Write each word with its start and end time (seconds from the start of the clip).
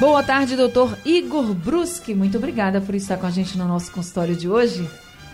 Boa 0.00 0.22
tarde, 0.22 0.54
doutor 0.54 0.96
Igor 1.04 1.52
Bruschi. 1.52 2.14
Muito 2.14 2.38
obrigada 2.38 2.80
por 2.80 2.94
estar 2.94 3.16
com 3.16 3.26
a 3.26 3.30
gente 3.30 3.58
no 3.58 3.66
nosso 3.66 3.90
consultório 3.90 4.36
de 4.36 4.48
hoje. 4.48 4.88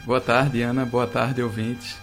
Boa 0.07 0.23
tarde, 0.23 0.63
Ana. 0.63 0.87
Boa 0.87 1.07
tarde, 1.07 1.43
ouvintes. 1.43 1.97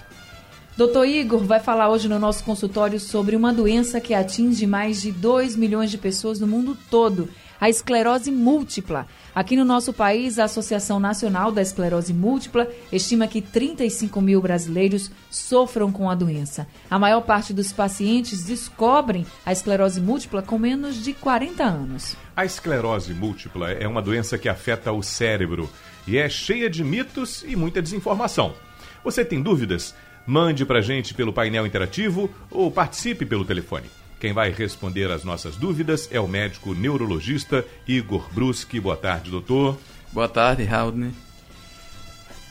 Doutor 0.77 1.07
Igor 1.07 1.39
vai 1.39 1.59
falar 1.59 1.89
hoje 1.89 2.07
no 2.07 2.19
nosso 2.19 2.43
consultório 2.43 2.99
sobre 2.99 3.35
uma 3.35 3.51
doença 3.51 3.99
que 3.99 4.13
atinge 4.13 4.67
mais 4.67 5.01
de 5.01 5.11
2 5.11 5.55
milhões 5.55 5.89
de 5.89 5.97
pessoas 5.97 6.39
no 6.39 6.45
mundo 6.45 6.77
todo, 6.87 7.29
a 7.61 7.69
esclerose 7.69 8.31
múltipla. 8.31 9.05
Aqui 9.35 9.55
no 9.55 9.63
nosso 9.63 9.93
país, 9.93 10.39
a 10.39 10.45
Associação 10.45 10.99
Nacional 10.99 11.51
da 11.51 11.61
Esclerose 11.61 12.11
Múltipla 12.11 12.67
estima 12.91 13.27
que 13.27 13.39
35 13.39 14.19
mil 14.19 14.41
brasileiros 14.41 15.11
sofram 15.29 15.91
com 15.91 16.09
a 16.09 16.15
doença. 16.15 16.67
A 16.89 16.97
maior 16.97 17.21
parte 17.21 17.53
dos 17.53 17.71
pacientes 17.71 18.43
descobrem 18.43 19.27
a 19.45 19.51
esclerose 19.51 20.01
múltipla 20.01 20.41
com 20.41 20.57
menos 20.57 21.01
de 21.01 21.13
40 21.13 21.63
anos. 21.63 22.17
A 22.35 22.43
esclerose 22.43 23.13
múltipla 23.13 23.71
é 23.71 23.87
uma 23.87 24.01
doença 24.01 24.39
que 24.39 24.49
afeta 24.49 24.91
o 24.91 25.03
cérebro 25.03 25.69
e 26.07 26.17
é 26.17 26.27
cheia 26.27 26.67
de 26.67 26.83
mitos 26.83 27.45
e 27.47 27.55
muita 27.55 27.79
desinformação. 27.79 28.55
Você 29.03 29.23
tem 29.23 29.39
dúvidas? 29.39 29.93
Mande 30.25 30.65
para 30.65 30.81
gente 30.81 31.13
pelo 31.13 31.31
painel 31.31 31.67
interativo 31.67 32.27
ou 32.49 32.71
participe 32.71 33.23
pelo 33.23 33.45
telefone. 33.45 34.00
Quem 34.21 34.33
vai 34.33 34.51
responder 34.51 35.09
as 35.09 35.23
nossas 35.23 35.55
dúvidas 35.55 36.07
é 36.11 36.19
o 36.19 36.27
médico 36.27 36.75
neurologista 36.75 37.65
Igor 37.87 38.31
Bruschi. 38.31 38.79
Boa 38.79 38.95
tarde, 38.95 39.31
doutor. 39.31 39.79
Boa 40.13 40.29
tarde, 40.29 40.63
Raudney. 40.63 41.11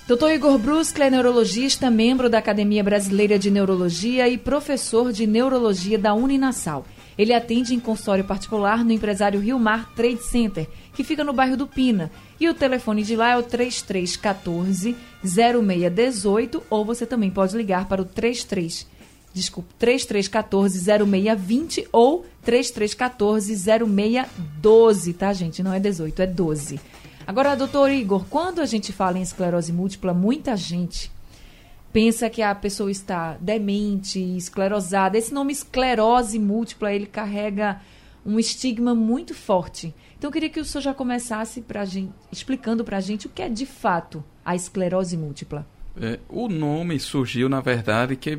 Dr. 0.09 0.33
Igor 0.33 0.59
Bruschi 0.59 1.01
é 1.01 1.09
neurologista, 1.09 1.89
membro 1.89 2.29
da 2.29 2.39
Academia 2.39 2.83
Brasileira 2.83 3.39
de 3.39 3.53
Neurologia 3.53 4.29
e 4.29 4.37
professor 4.37 5.13
de 5.13 5.29
neurologia 5.29 5.97
da 5.97 6.13
Uninasal. 6.13 6.85
Ele 7.17 7.33
atende 7.33 7.73
em 7.73 7.79
consultório 7.79 8.25
particular 8.25 8.85
no 8.85 8.91
empresário 8.91 9.39
Rio 9.39 9.57
Mar 9.57 9.95
Trade 9.95 10.25
Center, 10.25 10.67
que 10.93 11.05
fica 11.05 11.23
no 11.23 11.33
bairro 11.33 11.57
do 11.57 11.69
Pina. 11.69 12.11
E 12.41 12.49
o 12.49 12.55
telefone 12.55 13.05
de 13.05 13.15
lá 13.15 13.31
é 13.31 13.37
o 13.37 13.45
3314 13.45 14.97
0618 15.23 16.65
ou 16.69 16.85
você 16.85 17.07
também 17.07 17.31
pode 17.31 17.57
ligar 17.57 17.87
para 17.87 18.03
o 18.03 18.05
33 18.05 18.89
desculpa, 19.33 19.69
3314 19.79 20.81
0620 20.81 21.89
ou 21.93 22.27
3314 22.43 23.57
0612, 23.57 25.13
tá, 25.15 25.33
gente? 25.33 25.63
Não 25.63 25.73
é 25.73 25.81
18, 25.81 26.23
é 26.23 26.27
12. 26.27 26.81
Agora, 27.27 27.55
doutor 27.55 27.91
Igor, 27.91 28.25
quando 28.29 28.61
a 28.61 28.67
gente 28.67 28.93
fala 28.93 29.19
em 29.19 29.23
esclerose 29.23 29.73
múltipla, 29.73 30.13
muita 30.13 30.57
gente 30.57 31.11
pensa 31.93 32.31
que 32.31 32.43
a 32.43 32.55
pessoa 32.55 32.91
está 32.91 33.37
demente, 33.41 34.19
esclerosada. 34.37 35.19
Esse 35.19 35.33
nome 35.33 35.53
esclerose 35.53 36.39
múltipla, 36.39 36.93
ele 36.93 37.07
carrega 37.07 37.81
um 38.25 38.39
estigma 38.39 38.95
muito 38.95 39.35
forte. 39.35 39.95
Então 40.19 40.29
eu 40.29 40.33
queria 40.33 40.51
que 40.51 40.61
o 40.61 40.65
senhor 40.65 40.83
já 40.83 40.95
começasse 40.95 41.61
pra 41.63 41.85
gente, 41.85 42.13
explicando 42.31 42.85
para 42.85 42.99
a 42.99 43.01
gente 43.01 43.27
o 43.27 43.31
que 43.31 43.43
é 43.43 43.49
de 43.49 43.67
fato 43.67 44.23
a 44.45 44.55
esclerose 44.55 45.17
múltipla. 45.17 45.67
É, 46.01 46.19
o 46.29 46.49
nome 46.49 47.01
surgiu, 47.01 47.49
na 47.49 47.61
verdade, 47.61 48.17
que 48.17 48.39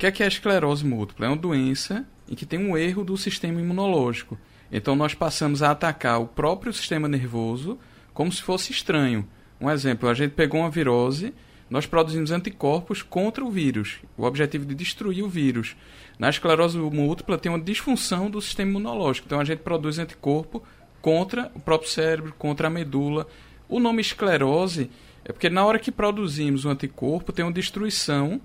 que 0.00 0.06
é, 0.06 0.10
que 0.10 0.22
é 0.22 0.26
a 0.26 0.28
esclerose 0.28 0.82
múltipla? 0.82 1.26
É 1.26 1.28
uma 1.28 1.36
doença 1.36 2.06
em 2.26 2.34
que 2.34 2.46
tem 2.46 2.58
um 2.58 2.74
erro 2.74 3.04
do 3.04 3.18
sistema 3.18 3.60
imunológico. 3.60 4.38
Então 4.72 4.96
nós 4.96 5.12
passamos 5.12 5.62
a 5.62 5.72
atacar 5.72 6.18
o 6.18 6.26
próprio 6.26 6.72
sistema 6.72 7.06
nervoso 7.06 7.78
como 8.14 8.32
se 8.32 8.42
fosse 8.42 8.72
estranho. 8.72 9.28
Um 9.60 9.70
exemplo, 9.70 10.08
a 10.08 10.14
gente 10.14 10.32
pegou 10.32 10.60
uma 10.60 10.70
virose 10.70 11.34
nós 11.68 11.86
produzimos 11.86 12.32
anticorpos 12.32 13.00
contra 13.00 13.44
o 13.44 13.50
vírus, 13.50 13.98
o 14.16 14.24
objetivo 14.24 14.64
de 14.64 14.74
destruir 14.74 15.22
o 15.22 15.28
vírus. 15.28 15.76
Na 16.18 16.28
esclerose 16.28 16.76
múltipla 16.76 17.38
tem 17.38 17.52
uma 17.52 17.60
disfunção 17.60 18.28
do 18.28 18.40
sistema 18.40 18.70
imunológico, 18.70 19.26
então 19.26 19.38
a 19.38 19.44
gente 19.44 19.60
produz 19.60 19.98
anticorpo 19.98 20.64
contra 21.00 21.52
o 21.54 21.60
próprio 21.60 21.88
cérebro, 21.88 22.34
contra 22.36 22.66
a 22.66 22.70
medula. 22.70 23.26
O 23.68 23.78
nome 23.78 24.00
esclerose 24.00 24.90
é 25.24 25.32
porque 25.32 25.48
na 25.48 25.64
hora 25.64 25.78
que 25.78 25.92
produzimos 25.92 26.64
o 26.64 26.70
anticorpo 26.70 27.32
tem 27.32 27.44
uma 27.44 27.52
destruição 27.52 28.40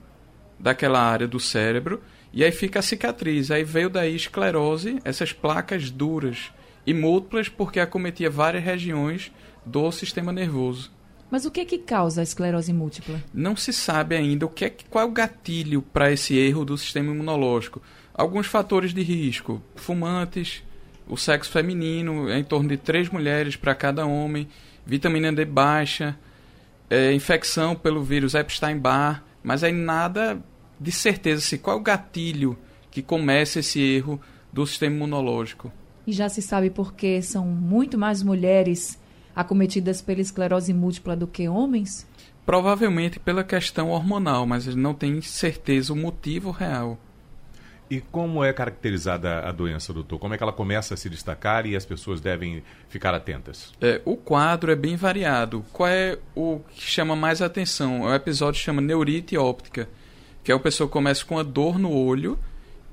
daquela 0.59 0.99
área 0.99 1.27
do 1.27 1.39
cérebro 1.39 2.01
e 2.33 2.43
aí 2.43 2.51
fica 2.51 2.79
a 2.79 2.81
cicatriz. 2.81 3.49
Aí 3.49 3.63
veio 3.63 3.89
daí 3.89 4.16
esclerose, 4.16 4.99
essas 5.05 5.31
placas 5.31 5.89
duras 5.89 6.51
e 6.85 6.93
múltiplas 6.93 7.47
porque 7.47 7.79
acometia 7.79 8.29
várias 8.29 8.63
regiões 8.63 9.31
do 9.66 9.91
sistema 9.91 10.31
nervoso. 10.31 10.91
Mas 11.31 11.45
o 11.45 11.51
que 11.51 11.61
é 11.61 11.66
que 11.66 11.79
causa 11.79 12.21
a 12.21 12.23
esclerose 12.23 12.71
múltipla? 12.71 13.23
Não 13.33 13.55
se 13.55 13.73
sabe 13.73 14.16
ainda 14.16 14.45
o 14.45 14.49
que 14.49 14.66
é, 14.66 14.73
qual 14.89 15.05
é 15.05 15.07
o 15.07 15.11
gatilho 15.11 15.81
para 15.81 16.11
esse 16.11 16.38
erro 16.38 16.63
do 16.63 16.77
sistema 16.77 17.11
imunológico. 17.11 17.81
Alguns 18.13 18.47
fatores 18.47 18.93
de 18.93 19.01
risco: 19.01 19.61
fumantes, 19.75 20.63
o 21.07 21.17
sexo 21.17 21.51
feminino, 21.51 22.29
é 22.29 22.37
em 22.37 22.43
torno 22.43 22.69
de 22.69 22.77
três 22.77 23.09
mulheres 23.09 23.55
para 23.55 23.73
cada 23.73 24.05
homem, 24.05 24.47
vitamina 24.85 25.31
D 25.31 25.45
baixa, 25.45 26.17
é, 26.89 27.11
infecção 27.13 27.75
pelo 27.75 28.03
vírus 28.03 28.35
Epstein-Barr, 28.35 29.23
mas 29.45 29.63
aí 29.63 29.72
nada 29.72 30.44
de 30.79 30.91
certeza 30.91 31.41
se 31.41 31.57
qual 31.57 31.78
é 31.78 31.79
o 31.79 31.83
gatilho 31.83 32.57
que 32.89 33.01
começa 33.01 33.59
esse 33.59 33.79
erro 33.79 34.19
do 34.51 34.66
sistema 34.66 34.95
imunológico. 34.95 35.72
E 36.07 36.11
já 36.11 36.28
se 36.28 36.41
sabe 36.41 36.69
porque 36.69 37.22
são 37.22 37.45
muito 37.45 37.97
mais 37.97 38.23
mulheres 38.23 39.00
acometidas 39.35 40.01
pela 40.01 40.22
esclerose 40.22 40.73
múltipla 40.73 41.16
do 41.16 41.28
que 41.28 41.47
homens? 41.47 42.07
Provavelmente 42.45 43.19
pela 43.19 43.44
questão 43.44 43.89
hormonal, 43.89 44.45
mas 44.45 44.66
não 44.75 44.94
tem 44.94 45.22
certeza 45.22 45.94
o 45.94 45.95
motivo 45.95 46.51
real. 46.51 46.97
E 47.90 48.01
como 48.01 48.44
é 48.44 48.51
caracterizada 48.51 49.41
a 49.41 49.51
doença, 49.51 49.94
doutor? 49.94 50.18
Como 50.18 50.34
é 50.34 50.38
que 50.38 50.44
ela 50.44 50.51
começa 50.51 50.96
a 50.96 50.97
se 50.97 51.07
destacar 51.07 51.68
e 51.68 51.75
as 51.75 51.85
pessoas 51.85 52.19
devem 52.19 52.63
ficar 52.90 53.13
atentas? 53.13 53.73
É, 53.79 54.01
o 54.03 54.18
quadro 54.18 54.72
é 54.72 54.75
bem 54.75 54.96
variado. 54.96 55.63
Qual 55.72 55.88
é 55.88 56.18
o 56.34 56.62
que 56.73 56.81
chama 56.81 57.16
mais 57.16 57.44
atenção? 57.44 58.01
O 58.01 58.13
episódio 58.13 58.59
chama 58.59 58.81
neurite 58.81 59.38
óptica, 59.38 59.88
que 60.44 60.51
é 60.51 60.56
a 60.56 60.59
pessoa 60.59 60.90
começa 60.90 61.23
com 61.23 61.38
a 61.38 61.44
dor 61.44 61.78
no 61.78 61.91
olho 61.91 62.40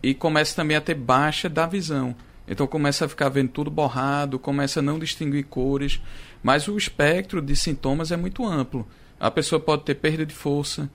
e 0.03 0.13
começa 0.13 0.55
também 0.55 0.77
a 0.77 0.81
ter 0.81 0.95
baixa 0.95 1.49
da 1.49 1.67
visão. 1.67 2.15
Então 2.47 2.67
começa 2.67 3.07
a 3.07 3.09
ficar 3.09 3.31
vendo 3.31 3.49
tudo 3.49 3.71
borrado, 3.71 4.39
começa 4.39 4.81
a 4.81 4.83
não 4.83 4.99
distinguir 4.99 5.45
cores, 5.45 6.03
mas 6.43 6.69
o 6.69 6.77
espectro 6.77 7.41
de 7.41 7.57
sintomas 7.57 8.13
é 8.13 8.17
muito 8.17 8.45
amplo. 8.45 8.87
A 9.19 9.31
pessoa 9.31 9.61
pode 9.61 9.85
ter 9.85 9.95
perda 9.95 10.27
de 10.27 10.35
força, 10.35 10.91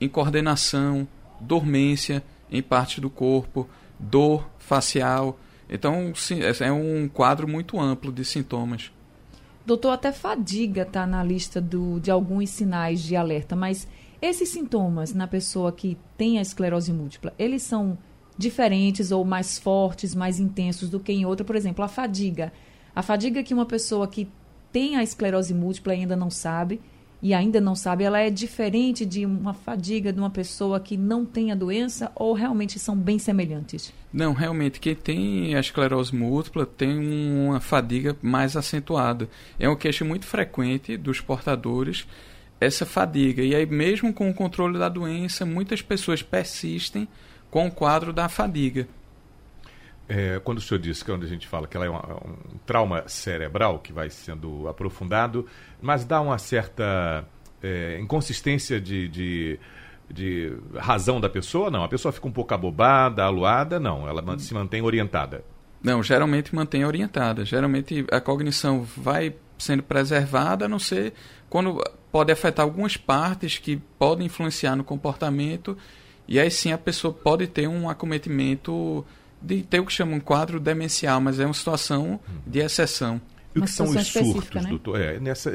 incoordenação, 0.00 1.08
dormência 1.40 2.22
em 2.50 2.62
parte 2.62 3.00
do 3.00 3.08
corpo, 3.08 3.68
dor 3.98 4.48
facial. 4.58 5.38
Então 5.68 6.12
é 6.60 6.72
um 6.72 7.08
quadro 7.08 7.46
muito 7.46 7.78
amplo 7.78 8.12
de 8.12 8.24
sintomas. 8.24 8.90
Doutor, 9.64 9.90
até 9.90 10.10
fadiga 10.10 10.82
está 10.82 11.06
na 11.06 11.22
lista 11.22 11.60
do, 11.60 12.00
de 12.00 12.10
alguns 12.10 12.50
sinais 12.50 13.02
de 13.02 13.14
alerta, 13.14 13.54
mas 13.54 13.86
esses 14.20 14.48
sintomas 14.48 15.14
na 15.14 15.26
pessoa 15.26 15.70
que 15.70 15.96
tem 16.16 16.38
a 16.38 16.42
esclerose 16.42 16.92
múltipla, 16.92 17.32
eles 17.38 17.62
são 17.62 17.96
diferentes 18.36 19.12
ou 19.12 19.24
mais 19.24 19.58
fortes, 19.58 20.14
mais 20.14 20.40
intensos 20.40 20.88
do 20.88 20.98
que 20.98 21.12
em 21.12 21.24
outra. 21.24 21.44
Por 21.44 21.56
exemplo, 21.56 21.84
a 21.84 21.88
fadiga. 21.88 22.52
A 22.94 23.02
fadiga 23.02 23.42
que 23.42 23.54
uma 23.54 23.66
pessoa 23.66 24.08
que 24.08 24.28
tem 24.72 24.96
a 24.96 25.02
esclerose 25.02 25.54
múltipla 25.54 25.92
ainda 25.92 26.16
não 26.16 26.30
sabe, 26.30 26.80
e 27.22 27.34
ainda 27.34 27.60
não 27.60 27.74
sabe, 27.74 28.04
ela 28.04 28.18
é 28.18 28.30
diferente 28.30 29.04
de 29.04 29.26
uma 29.26 29.52
fadiga 29.52 30.12
de 30.12 30.18
uma 30.18 30.30
pessoa 30.30 30.80
que 30.80 30.96
não 30.96 31.24
tem 31.26 31.52
a 31.52 31.54
doença 31.54 32.10
ou 32.14 32.32
realmente 32.32 32.78
são 32.78 32.96
bem 32.96 33.18
semelhantes? 33.18 33.92
Não, 34.12 34.32
realmente, 34.32 34.80
quem 34.80 34.94
tem 34.94 35.54
a 35.54 35.60
esclerose 35.60 36.14
múltipla 36.14 36.64
tem 36.64 36.98
uma 36.98 37.60
fadiga 37.60 38.16
mais 38.22 38.56
acentuada. 38.56 39.28
É 39.58 39.68
uma 39.68 39.76
queixa 39.76 40.04
muito 40.04 40.26
frequente 40.26 40.96
dos 40.96 41.20
portadores, 41.20 42.06
essa 42.58 42.86
fadiga. 42.86 43.42
E 43.42 43.54
aí, 43.54 43.66
mesmo 43.66 44.12
com 44.12 44.30
o 44.30 44.34
controle 44.34 44.78
da 44.78 44.88
doença, 44.88 45.44
muitas 45.44 45.82
pessoas 45.82 46.22
persistem 46.22 47.06
com 47.50 47.66
o 47.66 47.70
quadro 47.70 48.12
da 48.12 48.28
fadiga. 48.28 48.88
É, 50.12 50.40
quando 50.40 50.58
o 50.58 50.60
senhor 50.60 50.80
disse 50.80 51.04
que 51.04 51.10
quando 51.12 51.22
a 51.22 51.28
gente 51.28 51.46
fala 51.46 51.68
que 51.68 51.76
ela 51.76 51.86
é 51.86 51.88
uma, 51.88 52.04
um 52.16 52.58
trauma 52.66 53.04
cerebral 53.06 53.78
que 53.78 53.92
vai 53.92 54.10
sendo 54.10 54.66
aprofundado, 54.66 55.46
mas 55.80 56.04
dá 56.04 56.20
uma 56.20 56.36
certa 56.36 57.24
é, 57.62 57.96
inconsistência 58.00 58.80
de, 58.80 59.06
de, 59.06 59.60
de, 60.12 60.52
razão 60.76 61.20
da 61.20 61.30
pessoa? 61.30 61.70
Não, 61.70 61.84
a 61.84 61.88
pessoa 61.88 62.10
fica 62.10 62.26
um 62.26 62.32
pouco 62.32 62.52
abobada, 62.52 63.22
aluada? 63.22 63.78
Não, 63.78 64.08
ela 64.08 64.36
se 64.40 64.52
mantém 64.52 64.82
orientada. 64.82 65.44
Não, 65.80 66.02
geralmente 66.02 66.52
mantém 66.52 66.84
orientada. 66.84 67.44
Geralmente 67.44 68.04
a 68.10 68.20
cognição 68.20 68.82
vai 68.82 69.32
sendo 69.56 69.84
preservada, 69.84 70.64
a 70.64 70.68
não 70.68 70.80
ser 70.80 71.12
quando 71.48 71.80
pode 72.10 72.32
afetar 72.32 72.64
algumas 72.64 72.96
partes 72.96 73.58
que 73.58 73.76
podem 73.96 74.26
influenciar 74.26 74.74
no 74.74 74.82
comportamento, 74.82 75.78
e 76.26 76.40
aí 76.40 76.50
sim 76.50 76.72
a 76.72 76.78
pessoa 76.78 77.14
pode 77.14 77.46
ter 77.46 77.68
um 77.68 77.88
acometimento 77.88 79.06
de 79.40 79.62
ter 79.62 79.80
o 79.80 79.86
que 79.86 79.92
chama 79.92 80.14
um 80.14 80.20
quadro 80.20 80.60
demencial, 80.60 81.20
mas 81.20 81.40
é 81.40 81.44
uma 81.44 81.54
situação 81.54 82.20
de 82.46 82.58
exceção. 82.60 83.20
E 83.54 83.58
o 83.58 83.62
que 83.62 83.70
são 83.70 83.88
os 83.88 84.06
surtos, 84.06 84.62
né? 84.62 84.70
doutor? 84.70 85.00
É, 85.00 85.18
nessa, 85.18 85.50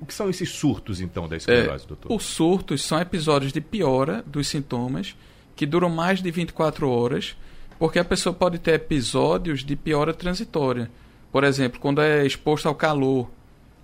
o 0.00 0.06
que 0.06 0.14
são 0.14 0.30
esses 0.30 0.50
surtos, 0.50 1.00
então, 1.00 1.28
da 1.28 1.36
esclerose, 1.36 1.84
é, 1.84 1.88
doutor? 1.88 2.12
Os 2.12 2.22
surtos 2.24 2.82
são 2.82 2.98
episódios 2.98 3.52
de 3.52 3.60
piora 3.60 4.24
dos 4.26 4.48
sintomas 4.48 5.14
que 5.54 5.66
duram 5.66 5.90
mais 5.90 6.22
de 6.22 6.30
24 6.30 6.88
horas, 6.88 7.36
porque 7.78 7.98
a 7.98 8.04
pessoa 8.04 8.32
pode 8.32 8.58
ter 8.58 8.74
episódios 8.74 9.64
de 9.64 9.76
piora 9.76 10.14
transitória. 10.14 10.90
Por 11.30 11.44
exemplo, 11.44 11.80
quando 11.80 12.00
é 12.00 12.24
exposto 12.24 12.66
ao 12.66 12.74
calor. 12.74 13.30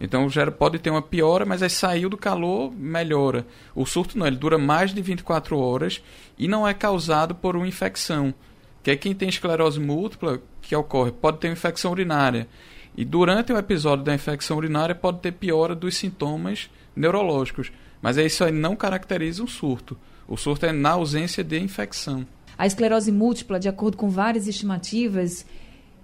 Então 0.01 0.31
já 0.31 0.51
pode 0.51 0.79
ter 0.79 0.89
uma 0.89 1.03
piora, 1.03 1.45
mas 1.45 1.63
aí 1.63 1.69
saiu 1.69 2.09
do 2.09 2.17
calor, 2.17 2.73
melhora. 2.73 3.47
O 3.75 3.85
surto 3.85 4.17
não, 4.17 4.27
ele 4.27 4.37
dura 4.37 4.57
mais 4.57 4.95
de 4.95 5.03
24 5.03 5.59
horas 5.59 6.03
e 6.39 6.49
não 6.49 6.67
é 6.67 6.73
causado 6.73 7.35
por 7.35 7.55
uma 7.55 7.69
infecção. 7.69 8.33
Que 8.83 8.93
é 8.93 8.97
quem 8.97 9.15
tem 9.15 9.29
esclerose 9.29 9.79
múltipla 9.79 10.41
que 10.63 10.75
ocorre, 10.75 11.13
pode 11.13 11.39
ter 11.39 11.51
infecção 11.51 11.93
urinária. 11.93 12.49
E 12.97 13.05
durante 13.05 13.53
o 13.53 13.59
episódio 13.59 14.05
da 14.05 14.15
infecção 14.15 14.57
urinária 14.57 14.95
pode 14.95 15.21
ter 15.21 15.33
piora 15.33 15.75
dos 15.75 15.97
sintomas 15.97 16.71
neurológicos. 16.95 17.73
Mas 18.03 18.17
isso 18.17 18.45
aí 18.45 18.53
não 18.53 18.75
caracteriza 18.75 19.43
um 19.43 19.47
surto. 19.47 19.97
O 20.27 20.37
surto 20.37 20.67
é 20.67 20.73
na 20.73 20.91
ausência 20.91 21.45
de 21.45 21.59
infecção. 21.59 22.27
A 22.57 22.67
esclerose 22.67 23.11
múltipla, 23.11 23.59
de 23.59 23.69
acordo 23.69 23.97
com 23.97 24.09
várias 24.09 24.47
estimativas, 24.47 25.47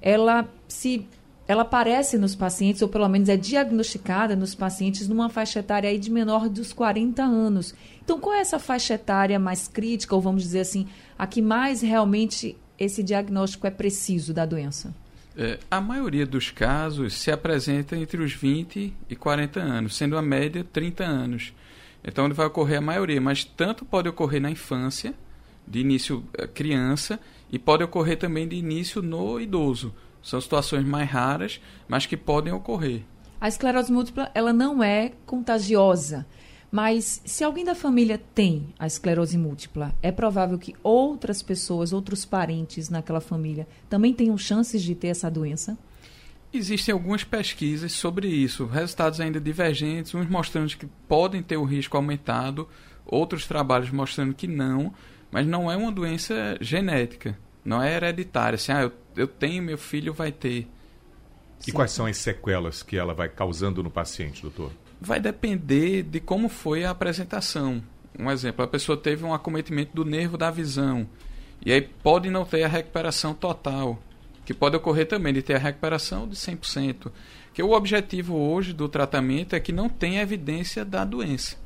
ela 0.01 0.49
se 0.69 1.07
ela 1.49 1.63
aparece 1.63 2.19
nos 2.19 2.35
pacientes, 2.35 2.83
ou 2.83 2.89
pelo 2.89 3.09
menos 3.09 3.29
é 3.29 3.37
diagnosticada 3.37 4.35
nos 4.35 4.55
pacientes, 4.55 5.07
numa 5.07 5.29
faixa 5.29 5.61
etária 5.61 5.89
aí 5.89 5.99
de 5.99 6.11
menor 6.11 6.49
dos 6.49 6.73
40 6.73 7.23
anos. 7.23 7.73
Então, 8.05 8.19
qual 8.19 8.35
é 8.35 8.41
essa 8.41 8.59
faixa 8.59 8.95
etária 8.95 9.39
mais 9.39 9.69
crítica, 9.69 10.15
ou 10.15 10.21
vamos 10.21 10.43
dizer 10.43 10.61
assim, 10.61 10.89
a 11.17 11.25
que 11.25 11.41
mais 11.41 11.83
realmente 11.83 12.57
esse 12.79 13.03
diagnóstico 13.03 13.67
é 13.67 13.71
preciso 13.71 14.33
da 14.33 14.45
doença? 14.45 14.95
É, 15.37 15.59
a 15.71 15.81
maioria 15.81 16.25
dos 16.25 16.51
casos 16.51 17.15
se 17.15 17.31
apresenta 17.31 17.95
entre 17.97 18.23
os 18.23 18.33
20 18.33 18.95
e 19.09 19.17
40 19.17 19.61
anos, 19.61 19.97
sendo 19.97 20.17
a 20.17 20.23
média 20.23 20.65
30 20.65 21.05
anos. 21.05 21.53
Então, 22.03 22.25
ele 22.25 22.35
vai 22.35 22.47
ocorrer 22.47 22.79
a 22.79 22.81
maioria, 22.81 23.21
mas 23.21 23.45
tanto 23.45 23.85
pode 23.85 24.09
ocorrer 24.09 24.41
na 24.41 24.51
infância, 24.51 25.13
de 25.67 25.81
início 25.81 26.25
eh, 26.39 26.47
criança, 26.47 27.21
e 27.51 27.59
pode 27.59 27.83
ocorrer 27.83 28.17
também 28.17 28.49
de 28.49 28.57
início 28.57 29.03
no 29.03 29.41
idoso. 29.41 29.95
São 30.23 30.41
situações 30.41 30.85
mais 30.85 31.11
raras, 31.11 31.61
mas 31.87 32.07
que 32.07 32.17
podem 32.17 32.53
ocorrer. 32.53 33.03
A 33.41 33.49
esclerose 33.49 33.93
múltipla, 33.93 34.31
ela 34.35 34.53
não 34.53 34.83
é 34.83 35.13
contagiosa. 35.27 36.27
Mas 36.71 37.23
se 37.25 37.45
alguém 37.45 37.65
da 37.65 37.75
família 37.75 38.21
tem 38.35 38.75
a 38.79 38.87
esclerose 38.87 39.39
múltipla, 39.39 39.95
é 40.03 40.11
provável 40.11 40.59
que 40.59 40.75
outras 40.83 41.43
pessoas, 41.43 41.93
outros 41.93 42.25
parentes 42.25 42.91
naquela 42.91 43.21
família 43.21 43.67
também 43.89 44.13
tenham 44.13 44.37
chances 44.37 44.83
de 44.83 44.95
ter 44.95 45.09
essa 45.09 45.31
doença? 45.31 45.79
Existem 46.53 46.93
algumas 46.93 47.23
pesquisas 47.23 47.93
sobre 47.93 48.29
isso, 48.29 48.67
resultados 48.67 49.21
ainda 49.21 49.41
divergentes, 49.41 50.15
uns 50.15 50.29
mostrando 50.29 50.75
que 50.77 50.87
podem 51.09 51.43
ter 51.43 51.57
o 51.57 51.65
risco 51.65 51.97
aumentado, 51.97 52.69
outros 53.05 53.47
trabalhos 53.47 53.91
mostrando 53.91 54.35
que 54.35 54.47
não, 54.47 54.93
mas 55.31 55.47
não 55.47 55.71
é 55.71 55.77
uma 55.77 55.93
doença 55.93 56.57
genética, 56.61 57.39
não 57.65 57.83
é 57.83 57.95
hereditária. 57.95 58.57
Assim, 58.57 58.73
ah, 58.73 58.83
eu, 58.83 58.93
eu 59.17 59.27
tenho, 59.27 59.63
meu 59.63 59.79
filho 59.79 60.13
vai 60.13 60.33
ter. 60.33 60.67
E 61.67 61.73
quais 61.73 61.91
são 61.91 62.07
as 62.07 62.17
sequelas 62.17 62.83
que 62.83 62.97
ela 62.97 63.13
vai 63.13 63.29
causando 63.29 63.83
no 63.83 63.91
paciente, 63.91 64.43
doutor? 64.43 64.73
Vai 65.01 65.21
depender 65.21 66.03
de 66.03 66.21
como 66.21 66.49
foi 66.49 66.85
a 66.85 66.91
apresentação. 66.91 67.83
Um 68.19 68.31
exemplo, 68.31 68.65
a 68.65 68.69
pessoa 68.69 68.97
teve 68.97 69.25
um 69.25 69.35
acometimento 69.35 69.95
do 69.95 70.05
nervo 70.05 70.39
da 70.39 70.51
visão, 70.51 71.07
e 71.65 71.73
aí 71.73 71.83
pode 71.83 72.31
não 72.31 72.45
ter 72.45 72.63
a 72.63 72.69
recuperação 72.69 73.35
total 73.35 73.99
que 74.47 74.55
pode 74.55 74.77
ocorrer 74.77 75.07
também 75.09 75.35
de 75.35 75.43
ter 75.43 75.57
a 75.57 75.59
recuperação 75.59 76.27
de 76.29 76.37
100%. 76.37 77.11
Que 77.53 77.63
o 77.63 77.73
objetivo 77.73 78.37
hoje 78.37 78.73
do 78.73 78.89
tratamento 78.89 79.57
é 79.57 79.61
que 79.61 79.73
não 79.73 79.89
tenha 79.89 80.23
evidência 80.23 80.85
da 80.85 81.05
doença. 81.05 81.57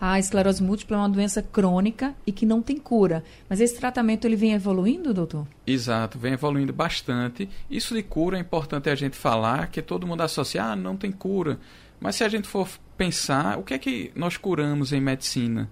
A 0.00 0.18
esclerose 0.18 0.62
múltipla 0.62 0.96
é 0.96 1.00
uma 1.00 1.08
doença 1.08 1.42
crônica 1.42 2.14
e 2.26 2.32
que 2.32 2.46
não 2.46 2.62
tem 2.62 2.78
cura. 2.78 3.22
Mas 3.48 3.60
esse 3.60 3.78
tratamento 3.78 4.26
ele 4.26 4.34
vem 4.34 4.52
evoluindo, 4.52 5.14
doutor? 5.14 5.46
Exato, 5.66 6.18
vem 6.18 6.32
evoluindo 6.32 6.72
bastante. 6.72 7.48
Isso 7.70 7.94
de 7.94 8.02
cura 8.02 8.36
é 8.36 8.40
importante 8.40 8.88
a 8.88 8.94
gente 8.94 9.16
falar, 9.16 9.68
que 9.68 9.82
todo 9.82 10.06
mundo 10.06 10.22
associa, 10.22 10.64
ah, 10.64 10.76
não 10.76 10.96
tem 10.96 11.12
cura. 11.12 11.58
Mas 12.00 12.16
se 12.16 12.24
a 12.24 12.28
gente 12.28 12.48
for 12.48 12.68
pensar, 12.96 13.58
o 13.58 13.62
que 13.62 13.74
é 13.74 13.78
que 13.78 14.12
nós 14.14 14.36
curamos 14.36 14.92
em 14.92 15.00
medicina? 15.00 15.70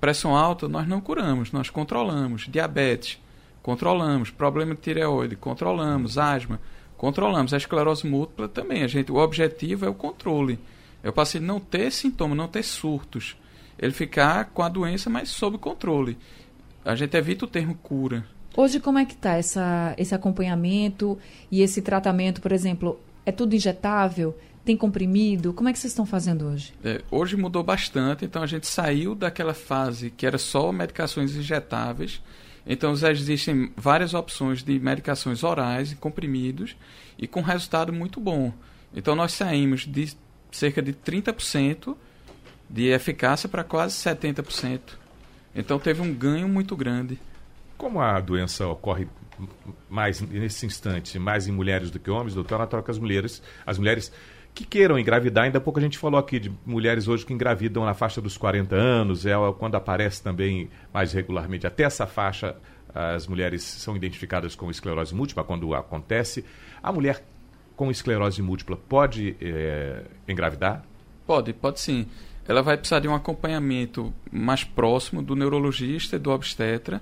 Pressão 0.00 0.34
alta 0.34 0.66
nós 0.68 0.88
não 0.88 1.00
curamos, 1.00 1.52
nós 1.52 1.68
controlamos. 1.68 2.46
Diabetes, 2.48 3.18
controlamos. 3.62 4.30
Problema 4.30 4.74
de 4.74 4.80
tireoide, 4.80 5.36
controlamos. 5.36 6.16
Asma, 6.16 6.60
controlamos. 6.96 7.52
A 7.52 7.56
esclerose 7.56 8.06
múltipla 8.06 8.48
também. 8.48 8.82
A 8.82 8.86
gente, 8.86 9.12
o 9.12 9.16
objetivo 9.16 9.84
é 9.84 9.88
o 9.88 9.94
controle. 9.94 10.58
É 11.02 11.08
o 11.08 11.12
paciente 11.12 11.44
não 11.44 11.60
ter 11.60 11.90
sintoma, 11.90 12.34
não 12.34 12.48
ter 12.48 12.62
surtos. 12.62 13.36
Ele 13.78 13.92
ficar 13.92 14.46
com 14.46 14.62
a 14.62 14.68
doença, 14.68 15.10
mas 15.10 15.28
sob 15.28 15.58
controle. 15.58 16.16
A 16.84 16.94
gente 16.94 17.16
evita 17.16 17.44
o 17.44 17.48
termo 17.48 17.74
cura. 17.74 18.26
Hoje, 18.56 18.80
como 18.80 18.98
é 18.98 19.04
que 19.04 19.14
está 19.14 19.38
esse 19.38 20.14
acompanhamento 20.14 21.18
e 21.50 21.62
esse 21.62 21.80
tratamento, 21.80 22.40
por 22.40 22.52
exemplo, 22.52 22.98
é 23.24 23.30
tudo 23.30 23.54
injetável? 23.54 24.36
Tem 24.70 24.76
comprimido? 24.76 25.52
Como 25.52 25.68
é 25.68 25.72
que 25.72 25.80
vocês 25.80 25.90
estão 25.90 26.06
fazendo 26.06 26.46
hoje? 26.46 26.72
É, 26.84 27.02
hoje 27.10 27.36
mudou 27.36 27.64
bastante, 27.64 28.24
então 28.24 28.40
a 28.40 28.46
gente 28.46 28.68
saiu 28.68 29.16
daquela 29.16 29.52
fase 29.52 30.10
que 30.10 30.24
era 30.24 30.38
só 30.38 30.70
medicações 30.70 31.34
injetáveis 31.34 32.22
então 32.66 32.94
já 32.94 33.10
existem 33.10 33.72
várias 33.76 34.14
opções 34.14 34.62
de 34.62 34.78
medicações 34.78 35.42
orais 35.42 35.90
e 35.90 35.96
comprimidos 35.96 36.76
e 37.18 37.26
com 37.26 37.40
resultado 37.40 37.92
muito 37.92 38.20
bom. 38.20 38.52
Então 38.94 39.16
nós 39.16 39.32
saímos 39.32 39.86
de 39.86 40.14
cerca 40.52 40.80
de 40.80 40.92
30% 40.92 41.96
de 42.68 42.86
eficácia 42.90 43.48
para 43.48 43.64
quase 43.64 43.96
70%. 43.96 44.80
Então 45.52 45.80
teve 45.80 46.00
um 46.00 46.14
ganho 46.14 46.48
muito 46.48 46.76
grande. 46.76 47.18
Como 47.76 48.00
a 48.00 48.20
doença 48.20 48.68
ocorre 48.68 49.08
mais 49.88 50.20
nesse 50.20 50.66
instante, 50.66 51.18
mais 51.18 51.48
em 51.48 51.52
mulheres 51.52 51.90
do 51.90 51.98
que 51.98 52.10
homens, 52.10 52.34
doutor, 52.34 52.56
ela 52.56 52.66
troca 52.66 52.92
as 52.92 52.98
mulheres, 52.98 53.42
as 53.66 53.78
mulheres 53.78 54.12
que 54.54 54.64
queiram 54.64 54.98
engravidar. 54.98 55.44
Ainda 55.44 55.58
há 55.58 55.60
pouco 55.60 55.78
a 55.78 55.82
gente 55.82 55.98
falou 55.98 56.18
aqui 56.18 56.38
de 56.38 56.52
mulheres 56.64 57.08
hoje 57.08 57.24
que 57.24 57.32
engravidam 57.32 57.84
na 57.84 57.94
faixa 57.94 58.20
dos 58.20 58.36
40 58.36 58.74
anos, 58.74 59.26
é 59.26 59.32
quando 59.58 59.76
aparece 59.76 60.22
também 60.22 60.68
mais 60.92 61.12
regularmente. 61.12 61.66
Até 61.66 61.84
essa 61.84 62.06
faixa, 62.06 62.56
as 62.94 63.26
mulheres 63.26 63.62
são 63.62 63.96
identificadas 63.96 64.54
com 64.54 64.70
esclerose 64.70 65.14
múltipla 65.14 65.44
quando 65.44 65.74
acontece. 65.74 66.44
A 66.82 66.92
mulher 66.92 67.24
com 67.76 67.90
esclerose 67.90 68.42
múltipla 68.42 68.76
pode 68.76 69.36
é, 69.40 70.02
engravidar? 70.28 70.84
Pode, 71.26 71.52
pode 71.52 71.80
sim. 71.80 72.06
Ela 72.46 72.62
vai 72.62 72.76
precisar 72.76 72.98
de 72.98 73.08
um 73.08 73.14
acompanhamento 73.14 74.12
mais 74.30 74.64
próximo 74.64 75.22
do 75.22 75.36
neurologista 75.36 76.16
e 76.16 76.18
do 76.18 76.30
obstetra. 76.30 77.00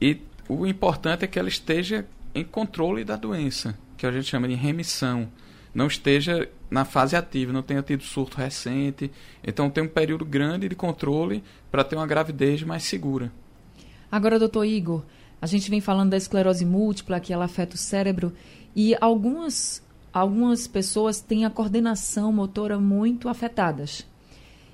E 0.00 0.22
o 0.48 0.66
importante 0.66 1.24
é 1.24 1.28
que 1.28 1.38
ela 1.38 1.48
esteja 1.48 2.06
em 2.34 2.44
controle 2.44 3.04
da 3.04 3.16
doença, 3.16 3.78
que 3.96 4.06
a 4.06 4.10
gente 4.10 4.26
chama 4.26 4.48
de 4.48 4.54
remissão 4.54 5.28
não 5.74 5.86
esteja 5.86 6.48
na 6.70 6.84
fase 6.84 7.16
ativa, 7.16 7.52
não 7.52 7.62
tenha 7.62 7.82
tido 7.82 8.02
surto 8.02 8.36
recente. 8.36 9.10
Então 9.44 9.70
tem 9.70 9.84
um 9.84 9.88
período 9.88 10.24
grande 10.24 10.68
de 10.68 10.74
controle 10.74 11.42
para 11.70 11.84
ter 11.84 11.96
uma 11.96 12.06
gravidez 12.06 12.62
mais 12.62 12.84
segura. 12.84 13.32
Agora, 14.10 14.38
doutor 14.38 14.64
Igor, 14.64 15.02
a 15.40 15.46
gente 15.46 15.70
vem 15.70 15.80
falando 15.80 16.10
da 16.10 16.16
esclerose 16.16 16.64
múltipla, 16.64 17.20
que 17.20 17.32
ela 17.32 17.44
afeta 17.44 17.76
o 17.76 17.78
cérebro, 17.78 18.32
e 18.74 18.96
algumas, 19.00 19.82
algumas 20.12 20.66
pessoas 20.66 21.20
têm 21.20 21.44
a 21.44 21.50
coordenação 21.50 22.32
motora 22.32 22.78
muito 22.78 23.28
afetadas. 23.28 24.06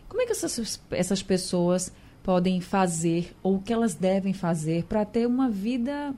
Como 0.09 0.23
é 0.23 0.27
que 0.27 0.33
essas, 0.33 0.81
essas 0.91 1.23
pessoas 1.23 1.93
podem 2.23 2.61
fazer, 2.61 3.35
ou 3.43 3.57
o 3.57 3.61
que 3.61 3.73
elas 3.73 3.95
devem 3.95 4.33
fazer, 4.33 4.85
para 4.85 5.05
ter 5.05 5.27
uma 5.27 5.51
vida 5.51 6.15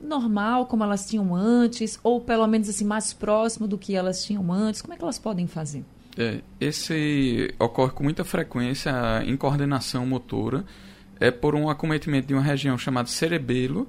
normal 0.00 0.66
como 0.66 0.82
elas 0.82 1.08
tinham 1.08 1.34
antes, 1.34 1.98
ou 2.02 2.20
pelo 2.20 2.46
menos 2.46 2.68
assim 2.68 2.84
mais 2.84 3.12
próximo 3.12 3.68
do 3.68 3.76
que 3.76 3.94
elas 3.94 4.24
tinham 4.24 4.52
antes? 4.52 4.80
Como 4.80 4.94
é 4.94 4.96
que 4.96 5.02
elas 5.02 5.18
podem 5.18 5.46
fazer? 5.46 5.84
É, 6.16 6.40
esse 6.60 7.54
ocorre 7.58 7.92
com 7.92 8.02
muita 8.02 8.24
frequência 8.24 8.92
em 9.24 9.36
coordenação 9.36 10.04
motora, 10.04 10.64
é 11.18 11.30
por 11.30 11.54
um 11.54 11.68
acometimento 11.68 12.26
de 12.26 12.34
uma 12.34 12.42
região 12.42 12.76
chamada 12.78 13.08
cerebelo, 13.08 13.86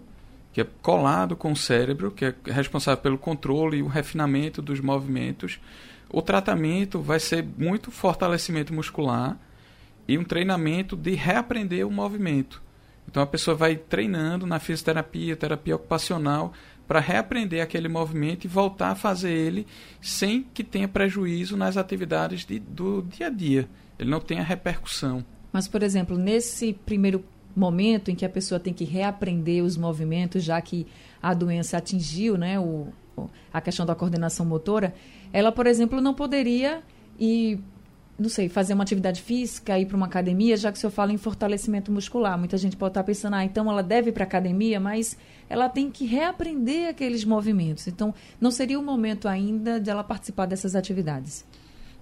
que 0.54 0.62
é 0.62 0.68
colado 0.82 1.36
com 1.36 1.54
o 1.54 1.56
cérebro, 1.56 2.12
que 2.12 2.26
é 2.26 2.36
responsável 2.48 3.02
pelo 3.02 3.18
controle 3.18 3.78
e 3.78 3.82
o 3.82 3.88
refinamento 3.88 4.62
dos 4.62 4.82
movimentos. 4.82 5.60
O 6.10 6.22
tratamento 6.22 7.00
vai 7.00 7.20
ser 7.20 7.46
muito 7.58 7.90
fortalecimento 7.90 8.74
muscular 8.74 9.38
e 10.08 10.18
um 10.18 10.26
treinamento 10.26 10.98
de 10.98 11.12
reaprender 11.16 11.88
o 11.88 11.92
movimento. 11.92 12.62
Então 13.08 13.22
a 13.22 13.28
pessoa 13.28 13.56
vai 13.56 13.76
treinando 13.76 14.46
na 14.46 14.60
fisioterapia, 14.60 15.36
terapia 15.36 15.76
ocupacional, 15.76 16.54
para 16.88 17.00
reaprender 17.00 17.64
aquele 17.64 17.88
movimento 17.88 18.46
e 18.46 18.48
voltar 18.48 18.92
a 18.92 18.96
fazer 18.96 19.32
ele 19.32 19.66
sem 20.02 20.44
que 20.54 20.64
tenha 20.64 20.88
prejuízo 20.88 21.56
nas 21.56 21.78
atividades 21.78 22.46
de, 22.46 22.60
do 22.60 23.02
dia 23.04 23.28
a 23.28 23.30
dia. 23.30 23.70
Ele 23.98 24.10
não 24.10 24.20
tenha 24.20 24.44
repercussão. 24.44 25.24
Mas, 25.54 25.68
por 25.68 25.84
exemplo, 25.84 26.18
nesse 26.18 26.74
primeiro 26.74 27.24
momento 27.56 28.10
em 28.10 28.16
que 28.16 28.26
a 28.26 28.30
pessoa 28.30 28.60
tem 28.60 28.74
que 28.74 28.84
reaprender 28.84 29.64
os 29.64 29.78
movimentos, 29.78 30.44
já 30.44 30.60
que 30.62 30.88
a 31.22 31.34
doença 31.34 31.78
atingiu 31.78 32.38
né, 32.38 32.60
o, 32.60 32.88
a 33.54 33.62
questão 33.62 33.86
da 33.86 33.96
coordenação 33.96 34.46
motora, 34.46 34.94
ela, 35.32 35.52
por 35.52 35.68
exemplo, 35.68 36.02
não 36.02 36.14
poderia 36.14 36.82
ir 37.20 37.60
não 38.22 38.30
sei, 38.30 38.48
fazer 38.48 38.74
uma 38.74 38.84
atividade 38.84 39.22
física, 39.22 39.78
ir 39.78 39.86
para 39.86 39.98
uma 39.98 40.06
academia, 40.06 40.56
já 40.56 40.72
que 40.72 40.78
o 40.78 40.82
senhor 40.82 40.92
fala 40.92 41.12
em 41.12 41.18
fortalecimento 41.18 41.92
muscular. 41.92 42.38
Muita 42.38 42.58
gente 42.58 42.78
pode 42.78 42.92
estar 42.92 43.04
pensando, 43.04 43.36
ah, 43.36 43.44
então 43.44 43.70
ela 43.70 43.82
deve 43.82 44.10
ir 44.10 44.14
para 44.14 44.24
a 44.24 44.28
academia, 44.28 44.80
mas 44.80 45.18
ela 45.50 45.68
tem 45.68 45.90
que 45.90 46.06
reaprender 46.06 46.90
aqueles 46.90 47.26
movimentos. 47.26 47.88
Então, 47.88 48.14
não 48.40 48.52
seria 48.52 48.80
o 48.80 48.84
momento 48.84 49.28
ainda 49.28 49.80
de 49.80 49.90
ela 49.90 50.04
participar 50.04 50.46
dessas 50.46 50.76
atividades. 50.76 51.46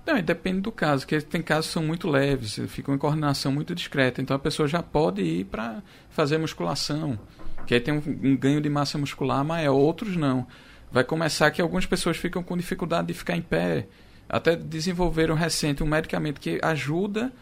Não, 0.06 0.20
depende 0.22 0.62
do 0.62 0.72
caso, 0.72 1.06
porque 1.06 1.22
tem 1.22 1.42
casos 1.42 1.68
que 1.68 1.74
são 1.74 1.84
muito 1.84 2.10
leves, 2.10 2.60
ficam 2.68 2.96
em 2.96 2.98
coordenação 2.98 3.52
muito 3.52 3.76
discreta. 3.76 4.22
Então 4.22 4.36
a 4.36 4.40
pessoa 4.40 4.68
já 4.68 4.82
pode 4.82 5.22
ir 5.22 5.46
para 5.46 5.84
fazer 6.10 6.38
musculação, 6.38 7.20
que 7.68 7.76
aí 7.76 7.80
tem 7.80 7.94
um, 7.94 8.02
um 8.24 8.36
ganho 8.36 8.60
de 8.60 8.70
massa 8.70 8.98
muscular 8.98 9.44
maior, 9.46 9.76
outros 9.76 10.16
não. 10.16 10.48
Vai 10.92 11.04
começar 11.04 11.52
que 11.52 11.62
algumas 11.62 11.86
pessoas 11.86 12.18
ficam 12.18 12.42
com 12.42 12.58
dificuldade 12.58 13.10
de 13.10 13.14
ficar 13.14 13.36
em 13.36 13.42
pé, 13.42 13.88
até 14.30 14.56
desenvolveram 14.56 15.34
recente 15.34 15.84
um 15.84 15.88
medicamento 15.88 16.40
que 16.40 16.60
ajuda 16.62 17.34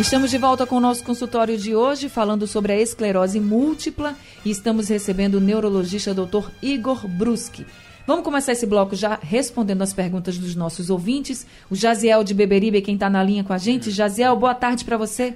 Estamos 0.00 0.30
de 0.30 0.38
volta 0.38 0.64
com 0.64 0.76
o 0.76 0.80
nosso 0.80 1.04
consultório 1.04 1.56
de 1.56 1.74
hoje, 1.74 2.08
falando 2.08 2.46
sobre 2.46 2.70
a 2.70 2.76
esclerose 2.76 3.40
múltipla 3.40 4.14
e 4.46 4.50
estamos 4.50 4.88
recebendo 4.88 5.34
o 5.34 5.40
neurologista 5.40 6.14
Dr. 6.14 6.50
Igor 6.62 7.08
Bruski. 7.08 7.66
Vamos 8.06 8.22
começar 8.22 8.52
esse 8.52 8.64
bloco 8.64 8.94
já 8.94 9.18
respondendo 9.20 9.82
as 9.82 9.92
perguntas 9.92 10.38
dos 10.38 10.54
nossos 10.54 10.88
ouvintes. 10.88 11.44
O 11.68 11.74
Jaziel 11.74 12.22
de 12.22 12.32
Beberibe, 12.32 12.80
quem 12.80 12.94
está 12.94 13.10
na 13.10 13.24
linha 13.24 13.42
com 13.42 13.52
a 13.52 13.58
gente. 13.58 13.90
Jaziel, 13.90 14.36
boa 14.36 14.54
tarde 14.54 14.84
para 14.84 14.96
você. 14.96 15.34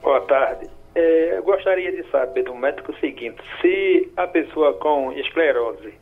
Boa 0.00 0.20
tarde. 0.20 0.70
É, 0.94 1.36
eu 1.36 1.42
gostaria 1.42 1.90
de 1.90 2.08
saber 2.08 2.44
do 2.44 2.54
médico 2.54 2.92
o 2.92 3.00
seguinte: 3.00 3.42
se 3.60 4.12
a 4.16 4.28
pessoa 4.28 4.74
com 4.74 5.12
esclerose 5.12 5.92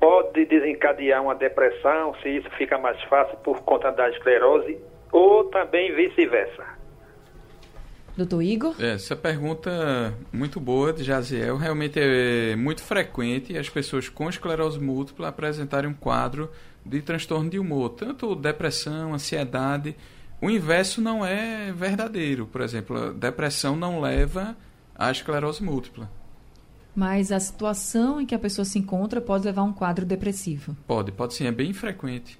pode 0.00 0.44
desencadear 0.46 1.22
uma 1.22 1.36
depressão, 1.36 2.16
se 2.20 2.30
isso 2.30 2.50
fica 2.58 2.76
mais 2.78 3.00
fácil 3.04 3.36
por 3.44 3.62
conta 3.62 3.92
da 3.92 4.10
esclerose, 4.10 4.76
ou 5.12 5.44
também 5.44 5.94
vice-versa. 5.94 6.82
Doutor 8.16 8.42
Igor? 8.42 8.76
É, 8.78 8.92
essa 8.92 9.16
pergunta 9.16 10.14
muito 10.32 10.60
boa 10.60 10.92
de 10.92 11.02
Jaziel. 11.02 11.56
Realmente 11.56 11.98
é 11.98 12.54
muito 12.54 12.80
frequente 12.80 13.58
as 13.58 13.68
pessoas 13.68 14.08
com 14.08 14.28
esclerose 14.28 14.78
múltipla 14.78 15.28
apresentarem 15.28 15.90
um 15.90 15.94
quadro 15.94 16.48
de 16.86 17.02
transtorno 17.02 17.50
de 17.50 17.58
humor, 17.58 17.90
tanto 17.90 18.36
depressão, 18.36 19.14
ansiedade. 19.14 19.96
O 20.40 20.48
inverso 20.48 21.00
não 21.00 21.26
é 21.26 21.72
verdadeiro. 21.72 22.46
Por 22.46 22.60
exemplo, 22.60 22.96
a 22.96 23.12
depressão 23.12 23.74
não 23.74 24.00
leva 24.00 24.56
à 24.94 25.10
esclerose 25.10 25.62
múltipla. 25.62 26.08
Mas 26.94 27.32
a 27.32 27.40
situação 27.40 28.20
em 28.20 28.26
que 28.26 28.34
a 28.34 28.38
pessoa 28.38 28.64
se 28.64 28.78
encontra 28.78 29.20
pode 29.20 29.44
levar 29.44 29.62
a 29.62 29.64
um 29.64 29.72
quadro 29.72 30.06
depressivo? 30.06 30.76
Pode, 30.86 31.10
pode 31.10 31.34
sim, 31.34 31.46
é 31.46 31.52
bem 31.52 31.72
frequente. 31.72 32.38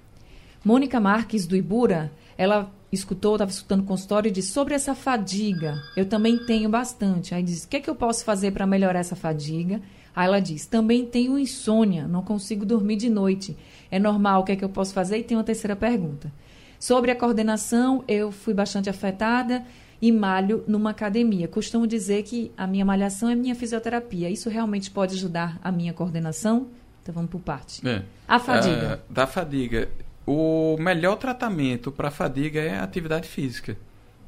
Mônica 0.63 0.99
Marques, 0.99 1.45
do 1.45 1.55
Ibura, 1.55 2.11
ela 2.37 2.71
escutou, 2.95 3.35
estava 3.35 3.51
escutando 3.51 3.81
o 3.81 3.83
consultório 3.83 4.29
e 4.29 4.31
disse 4.31 4.51
sobre 4.51 4.73
essa 4.73 4.95
fadiga. 4.95 5.81
Eu 5.95 6.05
também 6.05 6.37
tenho 6.45 6.69
bastante. 6.69 7.35
Aí 7.35 7.43
diz: 7.43 7.63
o 7.63 7.67
que, 7.67 7.77
é 7.77 7.79
que 7.79 7.89
eu 7.89 7.95
posso 7.95 8.23
fazer 8.25 8.51
para 8.51 8.65
melhorar 8.65 8.99
essa 8.99 9.15
fadiga? 9.15 9.81
Aí 10.15 10.25
ela 10.25 10.39
diz: 10.39 10.65
também 10.65 11.05
tenho 11.05 11.37
insônia, 11.37 12.07
não 12.07 12.21
consigo 12.21 12.65
dormir 12.65 12.95
de 12.95 13.09
noite. 13.09 13.57
É 13.91 13.99
normal, 13.99 14.41
o 14.41 14.43
que 14.43 14.53
é 14.53 14.55
que 14.55 14.65
eu 14.65 14.69
posso 14.69 14.93
fazer? 14.93 15.19
E 15.19 15.23
tem 15.23 15.37
uma 15.37 15.43
terceira 15.43 15.75
pergunta. 15.75 16.31
Sobre 16.79 17.11
a 17.11 17.15
coordenação, 17.15 18.03
eu 18.07 18.31
fui 18.31 18.53
bastante 18.53 18.89
afetada 18.89 19.63
e 20.01 20.11
malho 20.11 20.63
numa 20.67 20.91
academia. 20.91 21.47
Costumo 21.47 21.87
dizer 21.87 22.23
que 22.23 22.51
a 22.57 22.67
minha 22.67 22.85
malhação 22.85 23.29
é 23.29 23.35
minha 23.35 23.55
fisioterapia. 23.55 24.29
Isso 24.29 24.49
realmente 24.49 24.91
pode 24.91 25.15
ajudar 25.15 25.59
a 25.63 25.71
minha 25.71 25.93
coordenação? 25.93 26.67
Então 27.01 27.13
vamos 27.13 27.29
por 27.29 27.39
parte. 27.39 27.87
É. 27.87 28.03
A 28.27 28.39
fadiga. 28.39 29.01
Uh, 29.09 29.13
da 29.13 29.27
fadiga 29.27 29.89
o 30.25 30.75
melhor 30.79 31.17
tratamento 31.17 31.91
para 31.91 32.09
fadiga 32.09 32.59
é 32.59 32.77
a 32.77 32.83
atividade 32.83 33.27
física. 33.27 33.77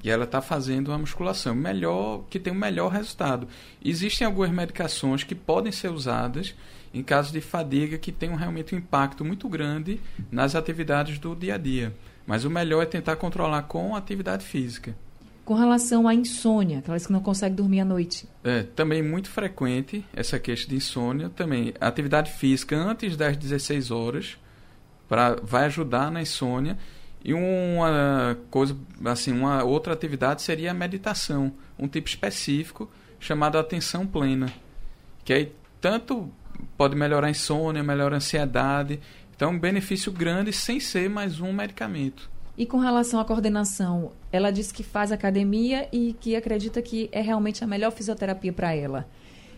E 0.03 0.09
ela 0.09 0.25
está 0.25 0.41
fazendo 0.41 0.89
uma 0.89 0.97
musculação 0.99 1.55
melhor, 1.55 2.23
que 2.29 2.39
tem 2.39 2.53
o 2.53 2.55
um 2.55 2.59
melhor 2.59 2.91
resultado. 2.91 3.47
Existem 3.83 4.27
algumas 4.27 4.51
medicações 4.51 5.23
que 5.23 5.33
podem 5.33 5.71
ser 5.71 5.89
usadas 5.89 6.53
em 6.93 7.03
caso 7.03 7.31
de 7.31 7.41
fadiga 7.41 7.97
que 7.97 8.11
tem 8.11 8.33
realmente 8.35 8.73
um 8.73 8.77
impacto 8.77 9.25
muito 9.25 9.49
grande 9.49 9.99
nas 10.31 10.55
atividades 10.55 11.19
do 11.19 11.35
dia 11.35 11.55
a 11.55 11.57
dia. 11.57 11.93
Mas 12.25 12.45
o 12.45 12.49
melhor 12.49 12.83
é 12.83 12.85
tentar 12.85 13.15
controlar 13.15 13.63
com 13.63 13.95
atividade 13.95 14.45
física. 14.45 14.95
Com 15.43 15.53
relação 15.53 16.07
à 16.07 16.13
insônia, 16.13 16.79
aquelas 16.79 17.07
que 17.07 17.13
não 17.13 17.21
conseguem 17.21 17.55
dormir 17.55 17.79
à 17.79 17.85
noite. 17.85 18.27
É, 18.43 18.63
também 18.63 19.01
muito 19.01 19.29
frequente 19.29 20.03
essa 20.13 20.37
queixa 20.37 20.67
de 20.67 20.75
insônia. 20.75 21.29
Também 21.29 21.73
atividade 21.79 22.31
física 22.31 22.75
antes 22.75 23.15
das 23.15 23.37
16 23.37 23.89
horas 23.89 24.37
para 25.07 25.35
vai 25.43 25.65
ajudar 25.65 26.11
na 26.11 26.21
insônia. 26.21 26.77
E 27.23 27.33
uma 27.33 28.37
coisa, 28.49 28.77
assim, 29.05 29.31
uma 29.31 29.63
outra 29.63 29.93
atividade 29.93 30.41
seria 30.41 30.71
a 30.71 30.73
meditação, 30.73 31.51
um 31.77 31.87
tipo 31.87 32.07
específico 32.07 32.89
chamado 33.19 33.57
atenção 33.57 34.05
plena, 34.05 34.51
que 35.25 35.33
aí 35.33 35.51
tanto 35.81 36.31
pode 36.77 36.95
melhorar 36.95 37.27
a 37.27 37.29
insônia, 37.29 37.83
melhorar 37.83 38.15
a 38.15 38.17
ansiedade. 38.17 38.99
Então, 39.35 39.51
um 39.51 39.59
benefício 39.59 40.11
grande 40.11 40.53
sem 40.53 40.79
ser 40.79 41.09
mais 41.09 41.39
um 41.39 41.51
medicamento. 41.51 42.29
E 42.57 42.65
com 42.65 42.77
relação 42.77 43.19
à 43.19 43.25
coordenação, 43.25 44.11
ela 44.31 44.49
disse 44.49 44.73
que 44.73 44.81
faz 44.81 45.11
academia 45.11 45.87
e 45.91 46.13
que 46.13 46.35
acredita 46.35 46.81
que 46.81 47.07
é 47.11 47.21
realmente 47.21 47.63
a 47.63 47.67
melhor 47.67 47.91
fisioterapia 47.91 48.51
para 48.51 48.73
ela. 48.73 49.07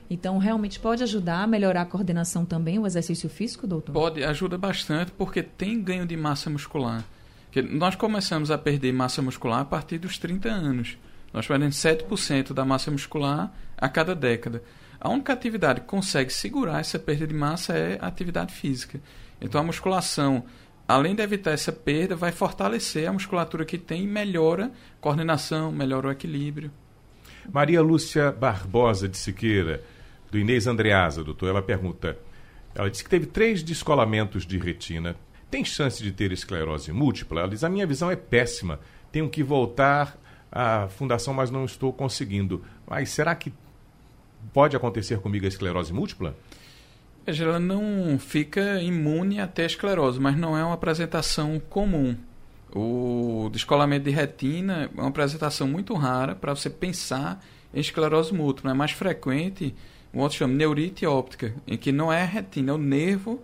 Então, 0.09 0.37
realmente 0.37 0.79
pode 0.79 1.03
ajudar 1.03 1.43
a 1.43 1.47
melhorar 1.47 1.81
a 1.81 1.85
coordenação 1.85 2.43
também, 2.43 2.79
o 2.79 2.87
exercício 2.87 3.29
físico, 3.29 3.67
doutor? 3.67 3.93
Pode, 3.93 4.23
ajuda 4.23 4.57
bastante, 4.57 5.11
porque 5.11 5.43
tem 5.43 5.81
ganho 5.81 6.05
de 6.05 6.17
massa 6.17 6.49
muscular. 6.49 7.03
Que 7.51 7.61
nós 7.61 7.95
começamos 7.95 8.49
a 8.49 8.57
perder 8.57 8.91
massa 8.91 9.21
muscular 9.21 9.59
a 9.59 9.65
partir 9.65 9.97
dos 9.97 10.17
30 10.17 10.49
anos. 10.49 10.97
Nós 11.31 11.45
perdemos 11.45 11.75
7% 11.75 12.53
da 12.53 12.65
massa 12.65 12.89
muscular 12.89 13.53
a 13.77 13.87
cada 13.87 14.15
década. 14.15 14.63
A 14.99 15.09
única 15.09 15.31
atividade 15.31 15.81
que 15.81 15.87
consegue 15.87 16.33
segurar 16.33 16.79
essa 16.79 16.97
perda 16.97 17.27
de 17.27 17.33
massa 17.33 17.73
é 17.73 17.97
a 18.01 18.07
atividade 18.07 18.53
física. 18.53 18.99
Então, 19.39 19.61
a 19.61 19.63
musculação 19.63 20.43
além 20.89 21.13
de 21.13 21.21
evitar 21.21 21.51
essa 21.51 21.71
perda, 21.71 22.15
vai 22.15 22.31
fortalecer 22.31 23.07
a 23.07 23.13
musculatura 23.13 23.63
que 23.63 23.77
tem 23.77 24.05
e 24.05 24.07
melhora 24.07 24.65
a 24.65 24.99
coordenação, 24.99 25.71
melhora 25.71 26.07
o 26.07 26.11
equilíbrio. 26.11 26.71
Maria 27.53 27.79
Lúcia 27.79 28.31
Barbosa 28.31 29.07
de 29.07 29.15
Siqueira, 29.15 29.83
do 30.31 30.37
Inês 30.37 30.67
Andreasa, 30.67 31.23
doutor, 31.23 31.49
ela 31.49 31.61
pergunta. 31.61 32.17
Ela 32.75 32.89
disse 32.89 33.03
que 33.03 33.09
teve 33.09 33.25
três 33.25 33.63
descolamentos 33.63 34.45
de 34.45 34.57
retina. 34.57 35.15
Tem 35.49 35.65
chance 35.65 36.01
de 36.01 36.11
ter 36.11 36.31
esclerose 36.31 36.91
múltipla? 36.91 37.41
Ela 37.41 37.49
diz: 37.49 37.63
a 37.63 37.69
minha 37.69 37.87
visão 37.87 38.11
é 38.11 38.15
péssima. 38.15 38.79
Tenho 39.11 39.29
que 39.29 39.41
voltar 39.41 40.17
à 40.51 40.87
fundação, 40.87 41.33
mas 41.33 41.49
não 41.49 41.65
estou 41.65 41.91
conseguindo. 41.91 42.63
Mas 42.87 43.09
será 43.09 43.33
que 43.33 43.51
pode 44.53 44.75
acontecer 44.75 45.19
comigo 45.19 45.45
a 45.45 45.47
esclerose 45.47 45.91
múltipla? 45.91 46.35
Ela 47.25 47.59
não 47.59 48.17
fica 48.17 48.81
imune 48.81 49.39
até 49.39 49.63
a 49.63 49.67
esclerose, 49.67 50.19
mas 50.19 50.35
não 50.37 50.57
é 50.57 50.63
uma 50.63 50.73
apresentação 50.73 51.59
comum. 51.69 52.15
O 52.73 53.49
descolamento 53.51 54.05
de 54.05 54.11
retina 54.11 54.89
é 54.95 54.99
uma 54.99 55.09
apresentação 55.09 55.67
muito 55.67 55.93
rara 55.95 56.35
para 56.35 56.55
você 56.55 56.69
pensar 56.69 57.43
em 57.73 57.79
esclerose 57.79 58.33
múltipla. 58.33 58.71
É 58.71 58.73
mais 58.73 58.91
frequente 58.91 59.75
o 60.13 60.19
outro 60.19 60.37
chama 60.37 60.53
neurite 60.53 61.05
óptica, 61.05 61.53
em 61.67 61.77
que 61.77 61.91
não 61.91 62.11
é 62.11 62.23
a 62.23 62.25
retina, 62.25 62.71
é 62.71 62.75
o 62.75 62.77
nervo 62.77 63.39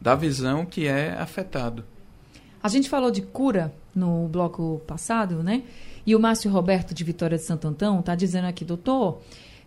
da 0.00 0.14
visão 0.14 0.64
que 0.64 0.86
é 0.86 1.12
afetado. 1.12 1.84
A 2.62 2.68
gente 2.68 2.88
falou 2.88 3.10
de 3.10 3.22
cura 3.22 3.72
no 3.94 4.28
bloco 4.28 4.80
passado, 4.86 5.42
né? 5.42 5.62
E 6.06 6.16
o 6.16 6.20
Márcio 6.20 6.50
Roberto 6.50 6.94
de 6.94 7.04
Vitória 7.04 7.36
de 7.36 7.44
Santo 7.44 7.68
Antão 7.68 8.00
está 8.00 8.14
dizendo 8.14 8.46
aqui, 8.46 8.64
doutor, 8.64 9.20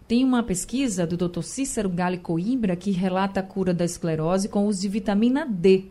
tem 0.08 0.24
uma 0.24 0.44
pesquisa 0.44 1.06
do 1.06 1.16
doutor 1.16 1.44
Cícero 1.44 1.90
Gale 1.90 2.18
Coimbra 2.18 2.76
que 2.76 2.92
relata 2.92 3.40
a 3.40 3.44
cura 3.44 3.74
da 3.74 3.86
esclerose 3.86 4.50
com 4.50 4.66
uso 4.66 4.82
de 4.82 4.90
vitamina 4.90 5.46
D. 5.46 5.86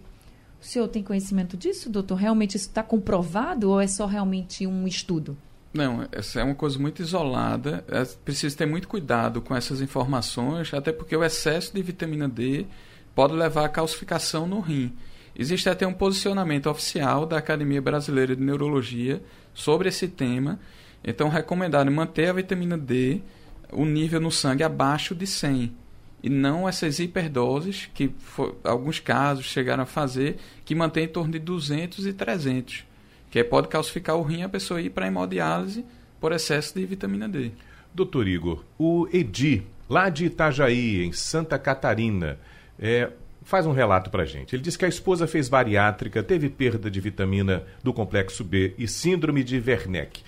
O 0.61 0.65
senhor 0.65 0.87
tem 0.89 1.03
conhecimento 1.03 1.57
disso, 1.57 1.91
doutor? 1.91 2.17
Realmente 2.17 2.57
isso 2.57 2.69
está 2.69 2.83
comprovado 2.83 3.71
ou 3.71 3.81
é 3.81 3.87
só 3.87 4.07
realmente 4.07 4.67
um 4.67 4.87
estudo? 4.87 5.37
Não, 5.73 6.07
essa 6.13 6.41
é 6.41 6.45
uma 6.45 6.55
coisa 6.55 6.79
muito 6.79 7.01
isolada. 7.01 7.83
É 7.89 8.05
preciso 8.25 8.57
ter 8.57 8.67
muito 8.67 8.87
cuidado 8.87 9.41
com 9.41 9.57
essas 9.57 9.81
informações, 9.81 10.73
até 10.75 10.93
porque 10.93 11.17
o 11.17 11.25
excesso 11.25 11.73
de 11.75 11.83
vitamina 11.83 12.29
D 12.29 12.67
pode 13.15 13.33
levar 13.33 13.65
à 13.65 13.69
calcificação 13.69 14.47
no 14.47 14.61
rim. 14.61 14.93
Existe 15.35 15.71
até 15.71 15.87
um 15.87 15.95
posicionamento 15.95 16.69
oficial 16.69 17.25
da 17.25 17.39
Academia 17.39 17.81
Brasileira 17.81 18.37
de 18.37 18.43
Neurologia 18.43 19.23
sobre 19.55 19.89
esse 19.89 20.09
tema. 20.09 20.61
Então, 21.03 21.31
recomendado 21.31 21.91
manter 21.91 22.29
a 22.29 22.35
vitamina 22.35 22.77
D, 22.77 23.23
o 23.73 23.87
nível 23.87 24.21
no 24.21 24.31
sangue 24.31 24.63
abaixo 24.63 25.15
de 25.15 25.27
100. 25.27 25.75
E 26.23 26.29
não 26.29 26.69
essas 26.69 26.99
hiperdoses, 27.01 27.89
que 27.95 28.13
for, 28.19 28.57
alguns 28.63 29.01
casos 29.01 29.47
chegaram 29.47 29.85
a 29.85 29.87
fazer, 29.87 30.37
que 30.67 30.75
mantém 30.75 31.05
em 31.05 31.09
torno 31.09 31.33
de 31.33 31.39
200 31.39 32.07
e 32.07 32.13
300 32.13 32.92
que 33.33 33.43
pode 33.43 33.69
calcificar 33.69 34.15
o 34.15 34.23
rim 34.23 34.43
a 34.43 34.49
pessoa 34.49 34.79
ir 34.79 34.91
para 34.91 35.07
hemodiálise 35.07 35.87
por 36.21 36.33
excesso 36.33 36.75
de 36.75 36.85
vitamina 36.85 37.27
D. 37.27 37.51
Doutor 37.95 38.29
Igor, 38.29 38.63
o 38.79 39.09
Edi, 39.11 39.63
lá 39.89 40.11
de 40.11 40.27
Itajaí, 40.27 41.03
em 41.03 41.13
Santa 41.13 41.59
Catarina, 41.59 42.39
é, 42.79 43.11
faz 43.43 43.65
um 43.65 43.73
relato 43.73 44.11
para 44.11 44.27
gente. 44.27 44.55
Ele 44.55 44.63
diz 44.63 44.77
que 44.77 44.85
a 44.85 44.89
esposa 44.89 45.27
fez 45.27 45.49
bariátrica, 45.49 46.23
teve 46.23 46.51
perda 46.51 46.91
de 46.91 47.01
vitamina 47.01 47.65
do 47.83 47.91
complexo 47.91 48.45
B 48.45 48.75
e 48.77 48.87
síndrome 48.87 49.43
de 49.43 49.57
Werneck. 49.67 50.23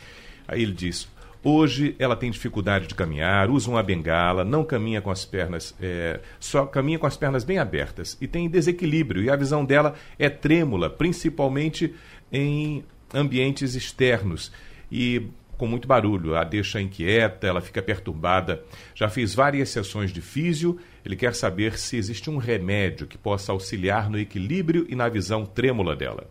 Aí 0.49 0.63
ele 0.63 0.73
diz: 0.73 1.07
Hoje 1.43 1.95
ela 1.99 2.17
tem 2.17 2.31
dificuldade 2.31 2.87
de 2.87 2.95
caminhar, 2.95 3.51
usa 3.51 3.69
uma 3.69 3.83
bengala, 3.83 4.47
não 4.47 4.65
caminha 4.65 5.03
com 5.03 5.11
as 5.11 5.27
pernas, 5.27 5.75
é, 5.79 6.21
só 6.41 6.65
caminha 6.65 6.99
com 6.99 7.07
as 7.07 7.19
pernas 7.19 7.45
bem 7.45 7.59
abertas 7.59 8.17
e 8.19 8.27
tem 8.27 8.49
desequilíbrio. 8.49 9.23
E 9.23 9.29
a 9.29 9.37
visão 9.37 9.63
dela 9.63 9.95
é 10.19 10.31
trêmula, 10.31 10.89
principalmente 10.89 11.95
em 12.33 12.83
ambientes 13.15 13.75
externos 13.75 14.51
e 14.91 15.29
com 15.57 15.67
muito 15.67 15.87
barulho, 15.87 16.37
a 16.37 16.45
deixa 16.45 16.81
inquieta, 16.81 17.47
ela 17.47 17.61
fica 17.61 17.81
perturbada. 17.83 18.63
Já 18.95 19.09
fiz 19.09 19.35
várias 19.35 19.69
sessões 19.69 20.13
de 20.13 20.21
físio, 20.21 20.79
ele 21.05 21.17
quer 21.17 21.35
saber 21.35 21.79
se 21.79 21.97
existe 21.97 22.29
um 22.29 22.37
remédio 22.37 23.07
que 23.07 23.17
possa 23.17 23.53
auxiliar 23.53 24.11
no 24.11 24.19
equilíbrio 24.19 24.87
e 24.89 24.97
na 24.97 25.09
visão 25.09 25.47
trêmula 25.47 25.95
dela. 25.95 26.29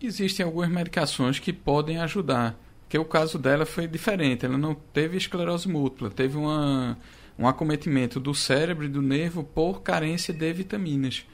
Existem 0.00 0.44
algumas 0.44 0.68
medicações 0.68 1.38
que 1.38 1.52
podem 1.52 1.98
ajudar, 1.98 2.58
que 2.88 2.98
o 2.98 3.04
caso 3.04 3.38
dela 3.38 3.64
foi 3.64 3.86
diferente, 3.86 4.44
ela 4.44 4.58
não 4.58 4.74
teve 4.74 5.16
esclerose 5.16 5.68
múltipla, 5.68 6.10
teve 6.10 6.36
uma, 6.36 6.98
um 7.38 7.46
acometimento 7.46 8.18
do 8.18 8.34
cérebro 8.34 8.84
e 8.84 8.88
do 8.88 9.00
nervo 9.00 9.44
por 9.44 9.82
carência 9.82 10.34
de 10.34 10.52
vitaminas 10.52 11.24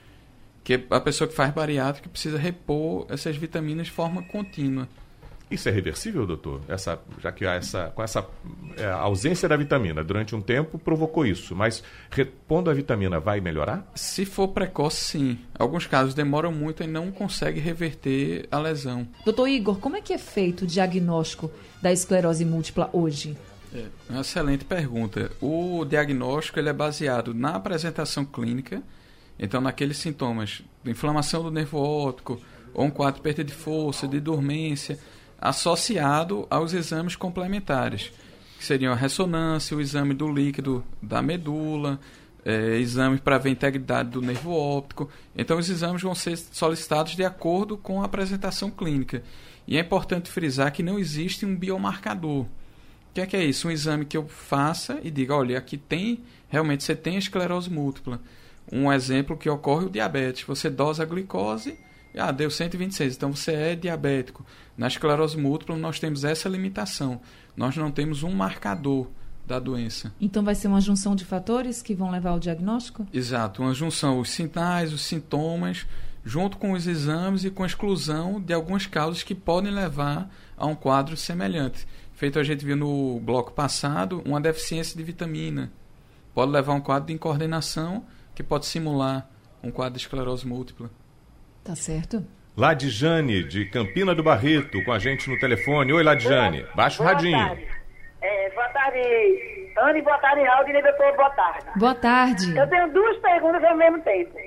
que 0.62 0.86
a 0.90 1.00
pessoa 1.00 1.26
que 1.28 1.34
faz 1.34 1.52
bariátrica 1.52 2.08
precisa 2.08 2.38
repor 2.38 3.06
essas 3.08 3.36
vitaminas 3.36 3.86
de 3.86 3.92
forma 3.92 4.22
contínua. 4.22 4.88
Isso 5.50 5.68
é 5.68 5.72
reversível, 5.72 6.26
doutor? 6.26 6.60
Essa, 6.68 7.00
já 7.22 7.32
que 7.32 7.46
há 7.46 7.54
essa, 7.54 7.90
com 7.94 8.02
essa 8.02 8.26
é, 8.76 8.86
ausência 8.86 9.48
da 9.48 9.56
vitamina 9.56 10.04
durante 10.04 10.36
um 10.36 10.42
tempo 10.42 10.78
provocou 10.78 11.24
isso, 11.24 11.56
mas 11.56 11.82
repondo 12.10 12.70
a 12.70 12.74
vitamina 12.74 13.18
vai 13.18 13.40
melhorar? 13.40 13.90
Se 13.94 14.26
for 14.26 14.48
precoce, 14.48 15.02
sim. 15.02 15.38
Alguns 15.58 15.86
casos 15.86 16.12
demoram 16.12 16.52
muito 16.52 16.82
e 16.82 16.86
não 16.86 17.10
consegue 17.10 17.60
reverter 17.60 18.46
a 18.50 18.58
lesão. 18.58 19.08
Doutor 19.24 19.48
Igor, 19.48 19.78
como 19.78 19.96
é 19.96 20.02
que 20.02 20.12
é 20.12 20.18
feito 20.18 20.62
o 20.62 20.66
diagnóstico 20.66 21.50
da 21.80 21.90
esclerose 21.90 22.44
múltipla 22.44 22.90
hoje? 22.92 23.34
É 23.74 23.86
uma 24.10 24.20
excelente 24.20 24.64
pergunta. 24.66 25.30
O 25.40 25.84
diagnóstico 25.84 26.58
ele 26.58 26.68
é 26.68 26.72
baseado 26.74 27.32
na 27.32 27.54
apresentação 27.54 28.24
clínica 28.24 28.82
então, 29.38 29.60
naqueles 29.60 29.98
sintomas 29.98 30.62
inflamação 30.84 31.42
do 31.42 31.50
nervo 31.50 31.78
óptico, 31.78 32.40
ou 32.74 32.86
um 32.86 32.90
quadro 32.90 33.16
de 33.16 33.22
perda 33.22 33.44
de 33.44 33.52
força, 33.52 34.08
de 34.08 34.20
dormência, 34.20 34.98
associado 35.40 36.46
aos 36.50 36.72
exames 36.72 37.14
complementares, 37.14 38.10
que 38.58 38.64
seriam 38.64 38.92
a 38.92 38.96
ressonância, 38.96 39.76
o 39.76 39.80
exame 39.80 40.14
do 40.14 40.32
líquido 40.32 40.84
da 41.00 41.22
medula, 41.22 42.00
é, 42.44 42.76
exame 42.78 43.18
para 43.18 43.38
ver 43.38 43.50
a 43.50 43.52
integridade 43.52 44.10
do 44.10 44.22
nervo 44.22 44.52
óptico. 44.52 45.08
Então, 45.36 45.58
os 45.58 45.68
exames 45.68 46.02
vão 46.02 46.14
ser 46.14 46.36
solicitados 46.36 47.14
de 47.14 47.24
acordo 47.24 47.76
com 47.76 48.02
a 48.02 48.06
apresentação 48.06 48.70
clínica. 48.70 49.22
E 49.66 49.76
é 49.76 49.80
importante 49.80 50.30
frisar 50.30 50.72
que 50.72 50.82
não 50.82 50.98
existe 50.98 51.44
um 51.44 51.54
biomarcador. 51.54 52.42
O 52.42 52.48
que 53.14 53.20
é, 53.20 53.26
que 53.26 53.36
é 53.36 53.44
isso? 53.44 53.68
Um 53.68 53.70
exame 53.70 54.04
que 54.04 54.16
eu 54.16 54.26
faça 54.26 54.98
e 55.02 55.10
diga, 55.10 55.34
olha, 55.34 55.58
aqui 55.58 55.76
tem, 55.76 56.20
realmente 56.48 56.84
você 56.84 56.96
tem 56.96 57.18
esclerose 57.18 57.70
múltipla 57.70 58.20
um 58.72 58.92
exemplo 58.92 59.36
que 59.36 59.48
ocorre 59.48 59.86
o 59.86 59.90
diabetes. 59.90 60.44
Você 60.44 60.68
dosa 60.68 61.02
a 61.02 61.06
glicose, 61.06 61.78
ah, 62.16 62.32
deu 62.32 62.50
126, 62.50 63.16
então 63.16 63.34
você 63.34 63.52
é 63.52 63.76
diabético. 63.76 64.44
Na 64.76 64.86
esclerose 64.86 65.36
múltipla 65.36 65.76
nós 65.76 66.00
temos 66.00 66.24
essa 66.24 66.48
limitação. 66.48 67.20
Nós 67.56 67.76
não 67.76 67.90
temos 67.90 68.22
um 68.22 68.32
marcador 68.32 69.08
da 69.46 69.58
doença. 69.58 70.12
Então 70.20 70.42
vai 70.44 70.54
ser 70.54 70.68
uma 70.68 70.80
junção 70.80 71.16
de 71.16 71.24
fatores 71.24 71.80
que 71.80 71.94
vão 71.94 72.10
levar 72.10 72.30
ao 72.30 72.38
diagnóstico? 72.38 73.06
Exato, 73.12 73.62
uma 73.62 73.72
junção, 73.72 74.20
os 74.20 74.30
sinais, 74.30 74.92
os 74.92 75.02
sintomas, 75.02 75.86
junto 76.24 76.58
com 76.58 76.72
os 76.72 76.86
exames 76.86 77.44
e 77.44 77.50
com 77.50 77.62
a 77.62 77.66
exclusão 77.66 78.40
de 78.40 78.52
algumas 78.52 78.84
causas 78.86 79.22
que 79.22 79.34
podem 79.34 79.72
levar 79.72 80.30
a 80.56 80.66
um 80.66 80.74
quadro 80.74 81.16
semelhante. 81.16 81.86
Feito 82.12 82.38
a 82.38 82.44
gente 82.44 82.64
viu 82.64 82.76
no 82.76 83.20
bloco 83.20 83.52
passado, 83.52 84.22
uma 84.26 84.40
deficiência 84.40 84.96
de 84.96 85.02
vitamina. 85.02 85.72
Pode 86.34 86.52
levar 86.52 86.72
a 86.72 86.76
um 86.76 86.80
quadro 86.80 87.06
de 87.06 87.14
incoordenação 87.14 88.04
que 88.38 88.42
pode 88.44 88.66
simular 88.66 89.28
um 89.64 89.68
quadro 89.68 89.94
de 89.94 89.98
esclerose 89.98 90.46
múltipla. 90.46 90.88
Tá 91.64 91.74
certo. 91.74 92.24
Ladjane, 92.56 93.42
de 93.42 93.64
Campina 93.64 94.14
do 94.14 94.22
Barreto, 94.22 94.80
com 94.84 94.92
a 94.92 94.98
gente 95.00 95.28
no 95.28 95.36
telefone. 95.40 95.92
Oi, 95.92 96.04
Ladjane. 96.04 96.64
Baixa 96.72 97.02
o 97.02 97.06
radinho. 97.06 97.36
Tarde. 97.36 97.66
É, 98.22 98.50
boa 98.50 98.68
tarde, 98.68 99.72
Anne, 99.80 100.02
boa 100.02 100.18
tarde, 100.18 100.44
Raul, 100.44 100.68
e 100.68 100.82
doutor, 100.82 101.16
boa 101.16 101.30
tarde. 101.30 101.66
Boa 101.74 101.94
tarde. 101.96 102.56
Eu 102.56 102.68
tenho 102.68 102.92
duas 102.92 103.16
perguntas 103.16 103.64
ao 103.64 103.76
mesmo 103.76 104.00
tempo. 104.02 104.38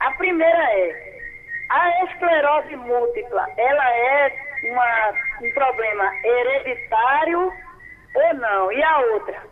A 0.00 0.10
primeira 0.12 0.64
é, 0.72 1.20
a 1.68 2.04
esclerose 2.06 2.76
múltipla, 2.76 3.46
ela 3.58 3.90
é 3.90 4.32
uma, 4.72 5.46
um 5.46 5.52
problema 5.52 6.10
hereditário 6.24 7.52
ou 8.14 8.34
não? 8.36 8.72
E 8.72 8.82
a 8.82 8.98
outra, 9.12 9.42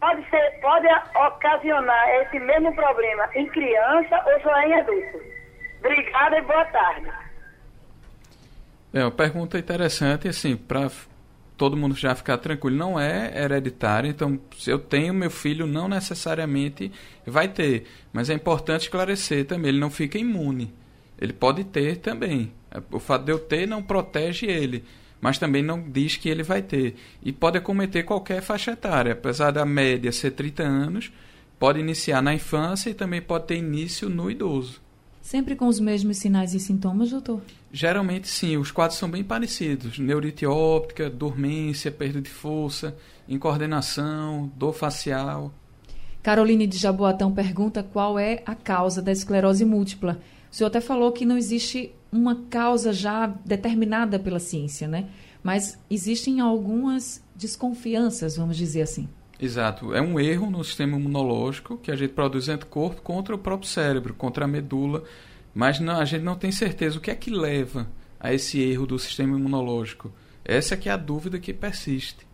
pode, 0.00 0.28
ser, 0.30 0.60
pode 0.60 0.86
ocasionar 1.14 2.08
esse 2.22 2.38
mesmo 2.40 2.74
problema 2.74 3.28
em 3.34 3.46
criança 3.46 4.24
ou 4.26 4.40
só 4.40 4.60
em 4.62 4.74
adulto? 4.74 5.20
Obrigada 5.78 6.38
e 6.38 6.42
boa 6.42 6.64
tarde. 6.66 7.10
É 8.92 9.04
uma 9.04 9.10
pergunta 9.10 9.58
interessante, 9.58 10.26
assim, 10.26 10.56
para 10.56 10.90
todo 11.56 11.76
mundo 11.76 11.94
já 11.94 12.14
ficar 12.14 12.38
tranquilo, 12.38 12.76
não 12.76 12.98
é 12.98 13.38
hereditário, 13.38 14.08
então 14.08 14.40
se 14.56 14.70
eu 14.70 14.78
tenho 14.78 15.12
meu 15.12 15.30
filho, 15.30 15.66
não 15.66 15.88
necessariamente 15.88 16.90
vai 17.26 17.48
ter, 17.48 17.86
mas 18.12 18.30
é 18.30 18.34
importante 18.34 18.82
esclarecer 18.84 19.44
também, 19.44 19.68
ele 19.68 19.78
não 19.78 19.90
fica 19.90 20.16
imune, 20.16 20.72
ele 21.20 21.34
pode 21.34 21.62
ter 21.64 21.98
também, 21.98 22.50
o 22.90 22.98
fato 22.98 23.26
de 23.26 23.32
eu 23.32 23.38
ter 23.38 23.68
não 23.68 23.82
protege 23.82 24.46
ele, 24.46 24.82
mas 25.20 25.38
também 25.38 25.62
não 25.62 25.82
diz 25.82 26.16
que 26.16 26.28
ele 26.28 26.42
vai 26.42 26.62
ter. 26.62 26.96
E 27.22 27.32
pode 27.32 27.58
acometer 27.58 28.04
qualquer 28.04 28.40
faixa 28.40 28.72
etária, 28.72 29.12
apesar 29.12 29.50
da 29.50 29.64
média 29.64 30.10
ser 30.12 30.32
30 30.32 30.62
anos, 30.62 31.12
pode 31.58 31.78
iniciar 31.78 32.22
na 32.22 32.34
infância 32.34 32.90
e 32.90 32.94
também 32.94 33.20
pode 33.20 33.46
ter 33.46 33.56
início 33.56 34.08
no 34.08 34.30
idoso. 34.30 34.80
Sempre 35.20 35.54
com 35.54 35.66
os 35.66 35.78
mesmos 35.78 36.16
sinais 36.16 36.54
e 36.54 36.60
sintomas, 36.60 37.10
doutor? 37.10 37.42
Geralmente 37.70 38.26
sim, 38.26 38.56
os 38.56 38.70
quadros 38.70 38.98
são 38.98 39.10
bem 39.10 39.22
parecidos. 39.22 39.98
Neurite 39.98 40.46
óptica, 40.46 41.10
dormência, 41.10 41.90
perda 41.90 42.20
de 42.22 42.30
força, 42.30 42.96
incoordenação, 43.28 44.50
dor 44.56 44.72
facial. 44.72 45.52
Caroline 46.22 46.66
de 46.66 46.78
Jaboatão 46.78 47.32
pergunta 47.32 47.82
qual 47.82 48.18
é 48.18 48.42
a 48.46 48.54
causa 48.54 49.00
da 49.00 49.12
esclerose 49.12 49.64
múltipla. 49.64 50.20
O 50.50 50.54
senhor 50.54 50.68
até 50.68 50.80
falou 50.80 51.12
que 51.12 51.24
não 51.24 51.36
existe 51.36 51.94
uma 52.12 52.44
causa 52.48 52.92
já 52.92 53.26
determinada 53.26 54.18
pela 54.18 54.38
ciência, 54.38 54.88
né? 54.88 55.08
Mas 55.42 55.78
existem 55.88 56.40
algumas 56.40 57.22
desconfianças, 57.34 58.36
vamos 58.36 58.56
dizer 58.56 58.82
assim. 58.82 59.08
Exato. 59.38 59.94
É 59.94 60.02
um 60.02 60.20
erro 60.20 60.50
no 60.50 60.62
sistema 60.62 60.98
imunológico 60.98 61.78
que 61.78 61.90
a 61.90 61.96
gente 61.96 62.12
produz 62.12 62.48
anticorpo 62.48 63.00
contra 63.00 63.34
o 63.34 63.38
próprio 63.38 63.68
cérebro, 63.68 64.12
contra 64.12 64.44
a 64.44 64.48
medula, 64.48 65.02
mas 65.54 65.80
não, 65.80 65.98
a 65.98 66.04
gente 66.04 66.22
não 66.22 66.36
tem 66.36 66.52
certeza 66.52 66.98
o 66.98 67.00
que 67.00 67.10
é 67.10 67.14
que 67.14 67.30
leva 67.30 67.88
a 68.18 68.34
esse 68.34 68.60
erro 68.60 68.86
do 68.86 68.98
sistema 68.98 69.38
imunológico. 69.38 70.12
Essa 70.44 70.74
é 70.74 70.76
que 70.76 70.88
é 70.88 70.92
a 70.92 70.96
dúvida 70.96 71.38
que 71.38 71.54
persiste. 71.54 72.26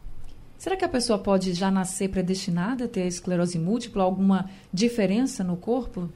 Será 0.59 0.75
que 0.75 0.85
a 0.85 0.89
pessoa 0.89 1.19
pode 1.19 1.53
já 1.53 1.71
nascer 1.71 2.09
predestinada 2.09 2.87
a 2.87 2.89
ter 2.89 3.03
a 3.03 3.07
esclerose 3.07 3.59
múltipla? 3.59 4.03
Alguma 4.03 4.51
diferença 4.73 5.45
no 5.45 5.57
corpo? 5.57 6.11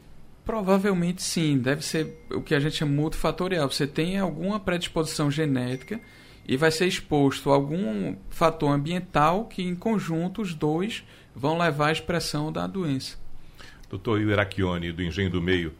Provavelmente 0.51 1.23
sim. 1.23 1.59
Deve 1.59 1.81
ser 1.85 2.25
o 2.29 2.43
que 2.43 2.57
a 2.57 2.59
gente 2.59 2.75
chama 2.75 2.91
multifatorial. 2.91 3.71
Você 3.71 3.87
tem 3.87 4.19
alguma 4.19 4.59
predisposição 4.59 5.31
genética 5.31 6.01
e 6.45 6.57
vai 6.57 6.73
ser 6.73 6.89
exposto 6.89 7.53
a 7.53 7.55
algum 7.55 8.17
fator 8.31 8.73
ambiental 8.73 9.45
que, 9.45 9.63
em 9.63 9.77
conjunto, 9.77 10.43
os 10.43 10.53
dois 10.53 11.05
vão 11.37 11.57
levar 11.57 11.87
à 11.87 11.93
expressão 11.93 12.51
da 12.51 12.67
doença. 12.67 13.17
Doutor 13.89 14.21
Irachione, 14.21 14.91
do 14.91 15.05
Engenho 15.05 15.31
do 15.31 15.41
Meio, 15.41 15.73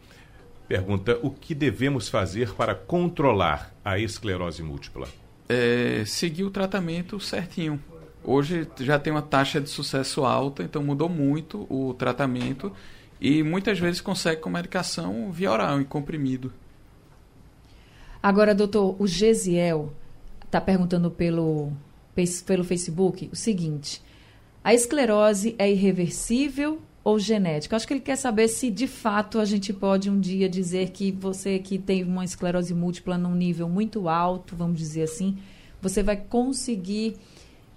pergunta 0.69 1.19
o 1.21 1.29
que 1.29 1.53
devemos 1.53 2.07
fazer 2.07 2.53
para 2.53 2.73
controlar 2.73 3.75
a 3.83 3.99
esclerose 3.99 4.63
múltipla? 4.63 5.09
É, 5.49 6.03
seguir 6.05 6.45
o 6.45 6.49
tratamento 6.49 7.19
certinho. 7.19 7.77
Hoje 8.23 8.65
já 8.79 8.97
tem 8.97 9.11
uma 9.11 9.21
taxa 9.21 9.59
de 9.59 9.69
sucesso 9.69 10.23
alta, 10.23 10.63
então 10.63 10.81
mudou 10.81 11.09
muito 11.09 11.67
o 11.69 11.93
tratamento 11.93 12.71
e 13.21 13.43
muitas 13.43 13.79
vezes 13.79 14.01
consegue 14.01 14.41
com 14.41 14.49
medicação 14.49 15.31
via 15.31 15.51
oral, 15.51 15.79
em 15.79 15.83
comprimido. 15.83 16.51
Agora, 18.21 18.55
doutor, 18.55 18.95
o 18.99 19.05
Gesiel 19.05 19.93
está 20.43 20.59
perguntando 20.59 21.11
pelo, 21.11 21.71
pelo 22.45 22.63
Facebook 22.63 23.29
o 23.31 23.35
seguinte: 23.35 24.01
a 24.63 24.73
esclerose 24.73 25.55
é 25.59 25.71
irreversível 25.71 26.81
ou 27.03 27.19
genética? 27.19 27.75
Acho 27.75 27.87
que 27.87 27.93
ele 27.93 28.01
quer 28.01 28.15
saber 28.15 28.47
se 28.47 28.71
de 28.71 28.87
fato 28.87 29.39
a 29.39 29.45
gente 29.45 29.71
pode 29.71 30.09
um 30.09 30.19
dia 30.19 30.49
dizer 30.49 30.89
que 30.89 31.11
você 31.11 31.59
que 31.59 31.77
tem 31.77 32.03
uma 32.03 32.25
esclerose 32.25 32.73
múltipla 32.73 33.17
num 33.17 33.35
nível 33.35 33.69
muito 33.69 34.09
alto, 34.09 34.55
vamos 34.55 34.79
dizer 34.79 35.03
assim, 35.03 35.37
você 35.79 36.01
vai 36.03 36.17
conseguir 36.17 37.17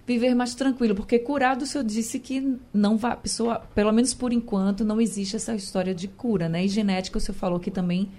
viver 0.06 0.34
mais 0.34 0.54
tranquilo, 0.54 0.94
porque 0.94 1.18
curado 1.18 1.62
o 1.62 1.66
senhor 1.66 1.84
disse 1.84 2.18
que 2.18 2.58
não 2.72 2.96
vai, 2.96 3.16
pessoa, 3.16 3.60
pelo 3.74 3.92
menos 3.92 4.12
por 4.12 4.32
enquanto, 4.32 4.84
não 4.84 5.00
existe 5.00 5.36
essa 5.36 5.54
história 5.54 5.94
de 5.94 6.08
cura, 6.08 6.48
né? 6.48 6.64
E 6.64 6.68
genética 6.68 7.18
o 7.18 7.20
senhor 7.20 7.36
falou 7.36 7.58
que 7.58 7.70
também 7.70 8.10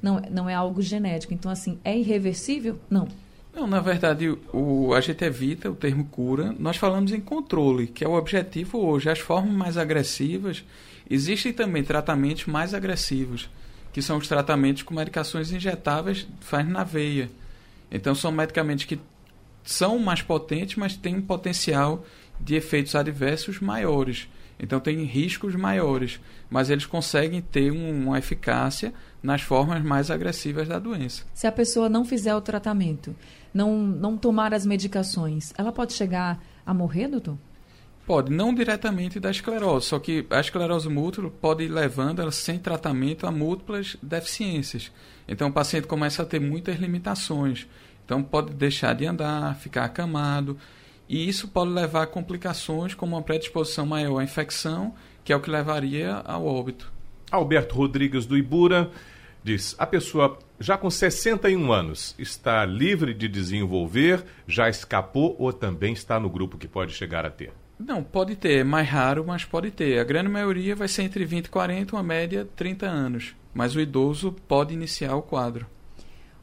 não, 0.00 0.20
não 0.30 0.48
é 0.48 0.54
algo 0.54 0.80
genético. 0.80 1.34
Então, 1.34 1.50
assim, 1.50 1.78
é 1.84 1.96
irreversível? 1.96 2.78
Não. 2.88 3.08
Não, 3.54 3.66
na 3.66 3.80
verdade, 3.80 4.28
o, 4.52 4.92
a 4.94 5.00
gente 5.00 5.24
evita 5.24 5.70
o 5.70 5.74
termo 5.74 6.04
cura. 6.06 6.54
Nós 6.58 6.76
falamos 6.76 7.12
em 7.12 7.20
controle, 7.20 7.86
que 7.86 8.04
é 8.04 8.08
o 8.08 8.12
objetivo 8.12 8.78
hoje. 8.78 9.08
As 9.08 9.18
formas 9.18 9.54
mais 9.54 9.76
agressivas, 9.78 10.62
existem 11.08 11.52
também 11.52 11.82
tratamentos 11.82 12.46
mais 12.46 12.74
agressivos, 12.74 13.48
que 13.92 14.02
são 14.02 14.18
os 14.18 14.28
tratamentos 14.28 14.82
com 14.82 14.94
medicações 14.94 15.52
injetáveis, 15.52 16.26
faz 16.40 16.68
na 16.68 16.84
veia. 16.84 17.30
Então, 17.90 18.14
são 18.14 18.30
medicamentos 18.30 18.84
que 18.84 18.98
são 19.66 19.98
mais 19.98 20.22
potentes, 20.22 20.76
mas 20.76 20.96
têm 20.96 21.16
um 21.16 21.22
potencial 21.22 22.04
de 22.40 22.54
efeitos 22.54 22.94
adversos 22.94 23.60
maiores. 23.60 24.28
Então, 24.58 24.80
tem 24.80 25.04
riscos 25.04 25.54
maiores, 25.54 26.18
mas 26.48 26.70
eles 26.70 26.86
conseguem 26.86 27.42
ter 27.42 27.70
um, 27.70 28.06
uma 28.06 28.18
eficácia 28.18 28.94
nas 29.22 29.42
formas 29.42 29.82
mais 29.82 30.10
agressivas 30.10 30.66
da 30.66 30.78
doença. 30.78 31.24
Se 31.34 31.46
a 31.46 31.52
pessoa 31.52 31.88
não 31.88 32.04
fizer 32.04 32.34
o 32.34 32.40
tratamento, 32.40 33.14
não, 33.52 33.76
não 33.76 34.16
tomar 34.16 34.54
as 34.54 34.64
medicações, 34.64 35.52
ela 35.58 35.72
pode 35.72 35.92
chegar 35.92 36.42
a 36.64 36.72
morrer, 36.72 37.08
doutor? 37.08 37.36
Pode, 38.06 38.32
não 38.32 38.54
diretamente 38.54 39.18
da 39.18 39.32
esclerose, 39.32 39.86
só 39.86 39.98
que 39.98 40.24
a 40.30 40.38
esclerose 40.38 40.88
múltipla 40.88 41.28
pode 41.28 41.64
ir 41.64 41.68
levando, 41.68 42.22
ela, 42.22 42.30
sem 42.30 42.56
tratamento, 42.56 43.26
a 43.26 43.32
múltiplas 43.32 43.96
deficiências. 44.00 44.92
Então 45.26 45.48
o 45.48 45.52
paciente 45.52 45.88
começa 45.88 46.22
a 46.22 46.24
ter 46.24 46.40
muitas 46.40 46.78
limitações. 46.78 47.66
Então 48.06 48.22
pode 48.22 48.54
deixar 48.54 48.94
de 48.94 49.04
andar, 49.04 49.54
ficar 49.56 49.84
acamado, 49.84 50.56
e 51.06 51.28
isso 51.28 51.48
pode 51.48 51.70
levar 51.70 52.04
a 52.04 52.06
complicações 52.06 52.94
como 52.94 53.14
uma 53.14 53.22
predisposição 53.22 53.84
maior 53.84 54.20
à 54.20 54.24
infecção, 54.24 54.94
que 55.22 55.32
é 55.32 55.36
o 55.36 55.40
que 55.40 55.50
levaria 55.50 56.14
ao 56.24 56.46
óbito. 56.46 56.90
Alberto 57.30 57.74
Rodrigues 57.74 58.24
do 58.24 58.38
Ibura 58.38 58.90
Diz: 59.46 59.76
a 59.78 59.86
pessoa 59.86 60.36
já 60.58 60.76
com 60.76 60.90
61 60.90 61.70
anos 61.72 62.16
está 62.18 62.64
livre 62.64 63.14
de 63.14 63.28
desenvolver, 63.28 64.24
já 64.44 64.68
escapou 64.68 65.36
ou 65.38 65.52
também 65.52 65.92
está 65.92 66.18
no 66.18 66.28
grupo 66.28 66.58
que 66.58 66.66
pode 66.66 66.92
chegar 66.92 67.24
a 67.24 67.30
ter? 67.30 67.52
Não, 67.78 68.02
pode 68.02 68.34
ter, 68.34 68.58
é 68.58 68.64
mais 68.64 68.88
raro, 68.88 69.24
mas 69.24 69.44
pode 69.44 69.70
ter. 69.70 70.00
A 70.00 70.04
grande 70.04 70.28
maioria 70.28 70.74
vai 70.74 70.88
ser 70.88 71.02
entre 71.02 71.24
20 71.24 71.46
e 71.46 71.50
40, 71.50 71.94
uma 71.94 72.02
média 72.02 72.44
30 72.56 72.86
anos. 72.86 73.36
Mas 73.54 73.76
o 73.76 73.80
idoso 73.80 74.34
pode 74.48 74.74
iniciar 74.74 75.14
o 75.14 75.22
quadro. 75.22 75.64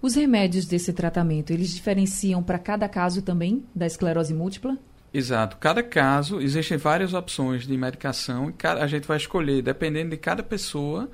Os 0.04 0.16
remédios 0.16 0.66
desse 0.66 0.92
tratamento, 0.92 1.54
eles 1.54 1.74
diferenciam 1.74 2.44
para 2.44 2.60
cada 2.60 2.90
caso 2.90 3.22
também 3.22 3.64
da 3.74 3.86
esclerose 3.86 4.34
múltipla? 4.34 4.78
Exato. 5.14 5.56
Cada 5.56 5.82
caso, 5.82 6.42
existem 6.42 6.78
várias 6.78 7.14
opções 7.14 7.66
de 7.66 7.78
medicação 7.78 8.50
e 8.50 8.68
a 8.68 8.86
gente 8.86 9.08
vai 9.08 9.16
escolher, 9.16 9.62
dependendo 9.62 10.10
de 10.10 10.18
cada 10.18 10.44
pessoa, 10.44 11.10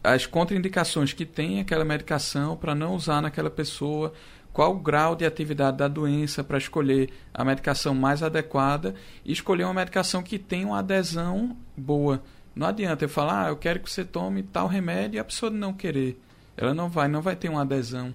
as 0.00 0.26
contraindicações 0.26 1.12
que 1.12 1.26
tem 1.26 1.58
aquela 1.58 1.84
medicação 1.84 2.56
para 2.56 2.72
não 2.72 2.94
usar 2.94 3.20
naquela 3.20 3.50
pessoa, 3.50 4.12
qual 4.52 4.76
o 4.76 4.78
grau 4.78 5.16
de 5.16 5.26
atividade 5.26 5.78
da 5.78 5.88
doença 5.88 6.44
para 6.44 6.56
escolher 6.56 7.10
a 7.34 7.44
medicação 7.44 7.96
mais 7.96 8.22
adequada 8.22 8.94
e 9.24 9.32
escolher 9.32 9.64
uma 9.64 9.74
medicação 9.74 10.22
que 10.22 10.38
tenha 10.38 10.68
uma 10.68 10.78
adesão 10.78 11.56
boa. 11.76 12.22
Não 12.54 12.68
adianta 12.68 13.06
eu 13.06 13.08
falar, 13.08 13.46
ah, 13.46 13.48
eu 13.48 13.56
quero 13.56 13.80
que 13.80 13.90
você 13.90 14.04
tome 14.04 14.44
tal 14.44 14.68
remédio 14.68 15.16
e 15.16 15.18
a 15.18 15.24
pessoa 15.24 15.50
não 15.50 15.72
querer. 15.72 16.16
Ela 16.56 16.74
não 16.74 16.88
vai, 16.88 17.08
não 17.08 17.22
vai 17.22 17.36
ter 17.36 17.48
uma 17.48 17.62
adesão. 17.62 18.14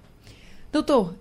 Doutor, 0.72 1.14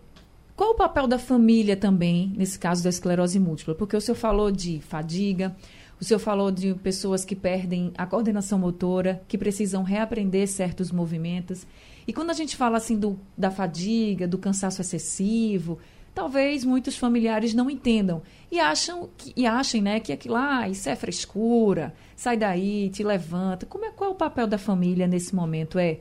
qual 0.56 0.72
o 0.72 0.76
papel 0.76 1.08
da 1.08 1.18
família 1.18 1.76
também 1.78 2.34
nesse 2.36 2.60
caso 2.60 2.84
da 2.84 2.90
esclerose 2.90 3.40
múltipla? 3.40 3.74
Porque 3.74 3.96
o 3.96 4.02
senhor 4.02 4.16
falou 4.16 4.52
de 4.52 4.82
fadiga, 4.82 5.56
o 6.00 6.04
senhor 6.04 6.20
falou 6.20 6.50
de 6.52 6.74
pessoas 6.76 7.26
que 7.26 7.36
perdem 7.36 7.92
a 7.98 8.06
coordenação 8.06 8.60
motora, 8.60 9.22
que 9.28 9.38
precisam 9.38 9.84
reaprender 9.84 10.48
certos 10.48 10.92
movimentos. 10.92 11.66
E 12.08 12.14
quando 12.14 12.30
a 12.30 12.34
gente 12.34 12.56
fala 12.56 12.78
assim 12.78 12.98
do, 12.98 13.20
da 13.38 13.52
fadiga, 13.52 14.28
do 14.28 14.38
cansaço 14.38 14.82
excessivo, 14.82 15.78
talvez 16.14 16.64
muitos 16.64 16.98
familiares 16.98 17.54
não 17.54 17.70
entendam 17.70 18.22
e 18.52 18.60
acham 18.60 19.10
que, 19.18 19.34
e 19.36 19.46
achem, 19.46 19.82
né, 19.82 20.00
que 20.00 20.12
aquilo 20.12 20.36
lá, 20.36 20.60
ah, 20.60 20.70
isso 20.70 20.90
é 20.90 20.96
frescura, 20.96 21.94
sai 22.16 22.38
daí, 22.38 22.90
te 22.90 23.04
levanta. 23.04 23.66
Como 23.66 23.86
é 23.86 23.92
qual 23.92 24.10
é 24.10 24.14
o 24.14 24.18
papel 24.18 24.48
da 24.48 24.58
família 24.58 25.08
nesse 25.08 25.36
momento? 25.36 25.80
É 25.80 26.00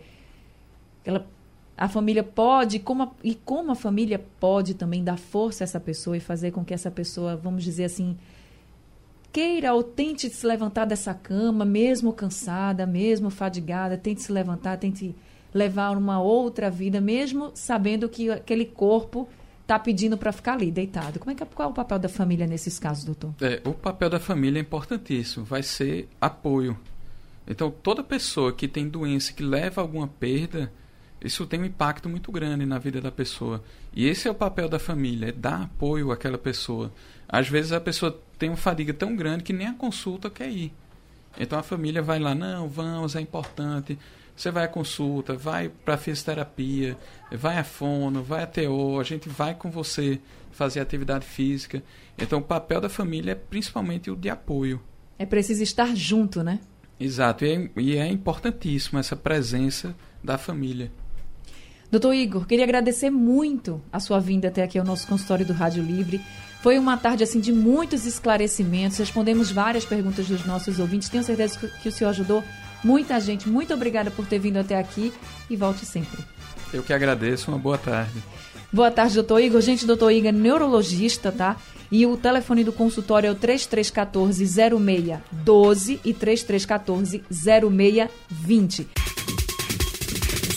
ela 1.08 1.26
a 1.76 1.88
família 1.88 2.24
pode 2.24 2.80
como 2.80 3.04
a, 3.04 3.10
e 3.22 3.36
como 3.36 3.70
a 3.70 3.74
família 3.76 4.18
pode 4.40 4.74
também 4.74 5.04
dar 5.04 5.16
força 5.16 5.62
a 5.62 5.64
essa 5.64 5.78
pessoa 5.78 6.16
e 6.16 6.20
fazer 6.20 6.50
com 6.50 6.64
que 6.64 6.74
essa 6.74 6.90
pessoa, 6.90 7.36
vamos 7.36 7.62
dizer 7.62 7.84
assim, 7.84 8.16
queira 9.32 9.72
ou 9.72 9.84
tente 9.84 10.28
se 10.28 10.44
levantar 10.44 10.86
dessa 10.86 11.14
cama, 11.14 11.64
mesmo 11.64 12.12
cansada, 12.12 12.84
mesmo 12.84 13.30
fadigada, 13.30 13.96
tente 13.96 14.22
se 14.22 14.32
levantar, 14.32 14.76
tente 14.76 15.14
levar 15.54 15.96
uma 15.96 16.20
outra 16.20 16.68
vida, 16.68 17.00
mesmo 17.00 17.52
sabendo 17.54 18.08
que 18.08 18.28
aquele 18.28 18.64
corpo 18.64 19.28
está 19.62 19.78
pedindo 19.78 20.18
para 20.18 20.32
ficar 20.32 20.54
ali, 20.54 20.72
deitado. 20.72 21.20
Como 21.20 21.30
é 21.30 21.34
que, 21.36 21.44
qual 21.44 21.68
é 21.68 21.70
o 21.70 21.74
papel 21.74 22.00
da 22.00 22.08
família 22.08 22.46
nesses 22.46 22.76
casos, 22.78 23.04
doutor? 23.04 23.34
É, 23.40 23.60
o 23.64 23.72
papel 23.72 24.10
da 24.10 24.18
família 24.18 24.58
é 24.58 24.62
importantíssimo, 24.62 25.44
vai 25.44 25.62
ser 25.62 26.08
apoio. 26.20 26.76
Então, 27.46 27.70
toda 27.70 28.02
pessoa 28.02 28.52
que 28.52 28.66
tem 28.66 28.88
doença, 28.88 29.32
que 29.32 29.44
leva 29.44 29.80
alguma 29.80 30.08
perda, 30.08 30.72
isso 31.22 31.46
tem 31.46 31.60
um 31.60 31.64
impacto 31.64 32.08
muito 32.08 32.30
grande 32.30 32.64
na 32.64 32.78
vida 32.78 33.00
da 33.00 33.10
pessoa. 33.10 33.62
E 33.92 34.06
esse 34.06 34.28
é 34.28 34.30
o 34.30 34.34
papel 34.34 34.68
da 34.68 34.78
família, 34.78 35.28
é 35.28 35.32
dar 35.32 35.62
apoio 35.62 36.12
àquela 36.12 36.38
pessoa. 36.38 36.92
Às 37.28 37.48
vezes 37.48 37.72
a 37.72 37.80
pessoa 37.80 38.16
tem 38.38 38.48
uma 38.48 38.56
fadiga 38.56 38.94
tão 38.94 39.16
grande 39.16 39.42
que 39.42 39.52
nem 39.52 39.66
a 39.66 39.74
consulta 39.74 40.30
quer 40.30 40.48
ir. 40.48 40.72
Então 41.38 41.58
a 41.58 41.62
família 41.62 42.00
vai 42.00 42.18
lá, 42.18 42.34
não, 42.34 42.68
vamos, 42.68 43.16
é 43.16 43.20
importante. 43.20 43.98
Você 44.36 44.52
vai 44.52 44.64
à 44.64 44.68
consulta, 44.68 45.34
vai 45.34 45.68
para 45.68 45.94
a 45.94 45.98
fisioterapia, 45.98 46.96
vai 47.32 47.58
a 47.58 47.64
fono, 47.64 48.22
vai 48.22 48.44
a 48.44 48.46
TO, 48.46 49.00
a 49.00 49.02
gente 49.02 49.28
vai 49.28 49.54
com 49.54 49.68
você 49.68 50.20
fazer 50.52 50.78
atividade 50.78 51.26
física. 51.26 51.82
Então 52.16 52.38
o 52.38 52.42
papel 52.42 52.80
da 52.80 52.88
família 52.88 53.32
é 53.32 53.34
principalmente 53.34 54.10
o 54.10 54.16
de 54.16 54.30
apoio. 54.30 54.80
É 55.18 55.26
preciso 55.26 55.64
estar 55.64 55.96
junto, 55.96 56.44
né? 56.44 56.60
Exato, 57.00 57.44
e 57.44 57.52
é, 57.52 57.70
e 57.76 57.96
é 57.96 58.06
importantíssimo 58.06 58.98
essa 58.98 59.16
presença 59.16 59.94
da 60.22 60.38
família. 60.38 60.90
Doutor 61.90 62.12
Igor, 62.12 62.46
queria 62.46 62.64
agradecer 62.64 63.08
muito 63.08 63.80
a 63.90 63.98
sua 63.98 64.20
vinda 64.20 64.48
até 64.48 64.62
aqui 64.62 64.78
ao 64.78 64.84
nosso 64.84 65.06
consultório 65.06 65.46
do 65.46 65.54
Rádio 65.54 65.82
Livre. 65.82 66.20
Foi 66.62 66.78
uma 66.78 66.98
tarde 66.98 67.24
assim 67.24 67.40
de 67.40 67.50
muitos 67.50 68.04
esclarecimentos, 68.04 68.98
respondemos 68.98 69.50
várias 69.50 69.86
perguntas 69.86 70.28
dos 70.28 70.44
nossos 70.44 70.78
ouvintes. 70.78 71.08
Tenho 71.08 71.24
certeza 71.24 71.58
que 71.58 71.88
o 71.88 71.92
senhor 71.92 72.10
ajudou 72.10 72.44
muita 72.84 73.18
gente. 73.18 73.48
Muito 73.48 73.72
obrigada 73.72 74.10
por 74.10 74.26
ter 74.26 74.38
vindo 74.38 74.58
até 74.58 74.76
aqui 74.76 75.10
e 75.48 75.56
volte 75.56 75.86
sempre. 75.86 76.22
Eu 76.74 76.82
que 76.82 76.92
agradeço, 76.92 77.50
uma 77.50 77.58
boa 77.58 77.78
tarde. 77.78 78.22
Boa 78.70 78.90
tarde, 78.90 79.14
doutor 79.14 79.40
Igor. 79.40 79.62
Gente, 79.62 79.86
doutor 79.86 80.10
Igor 80.10 80.28
é 80.28 80.32
neurologista, 80.32 81.32
tá? 81.32 81.56
E 81.90 82.04
o 82.04 82.18
telefone 82.18 82.64
do 82.64 82.72
consultório 82.72 83.28
é 83.28 83.30
o 83.30 83.36
3314-0612 83.36 86.00
e 86.04 86.12
3314-0620. 86.12 88.86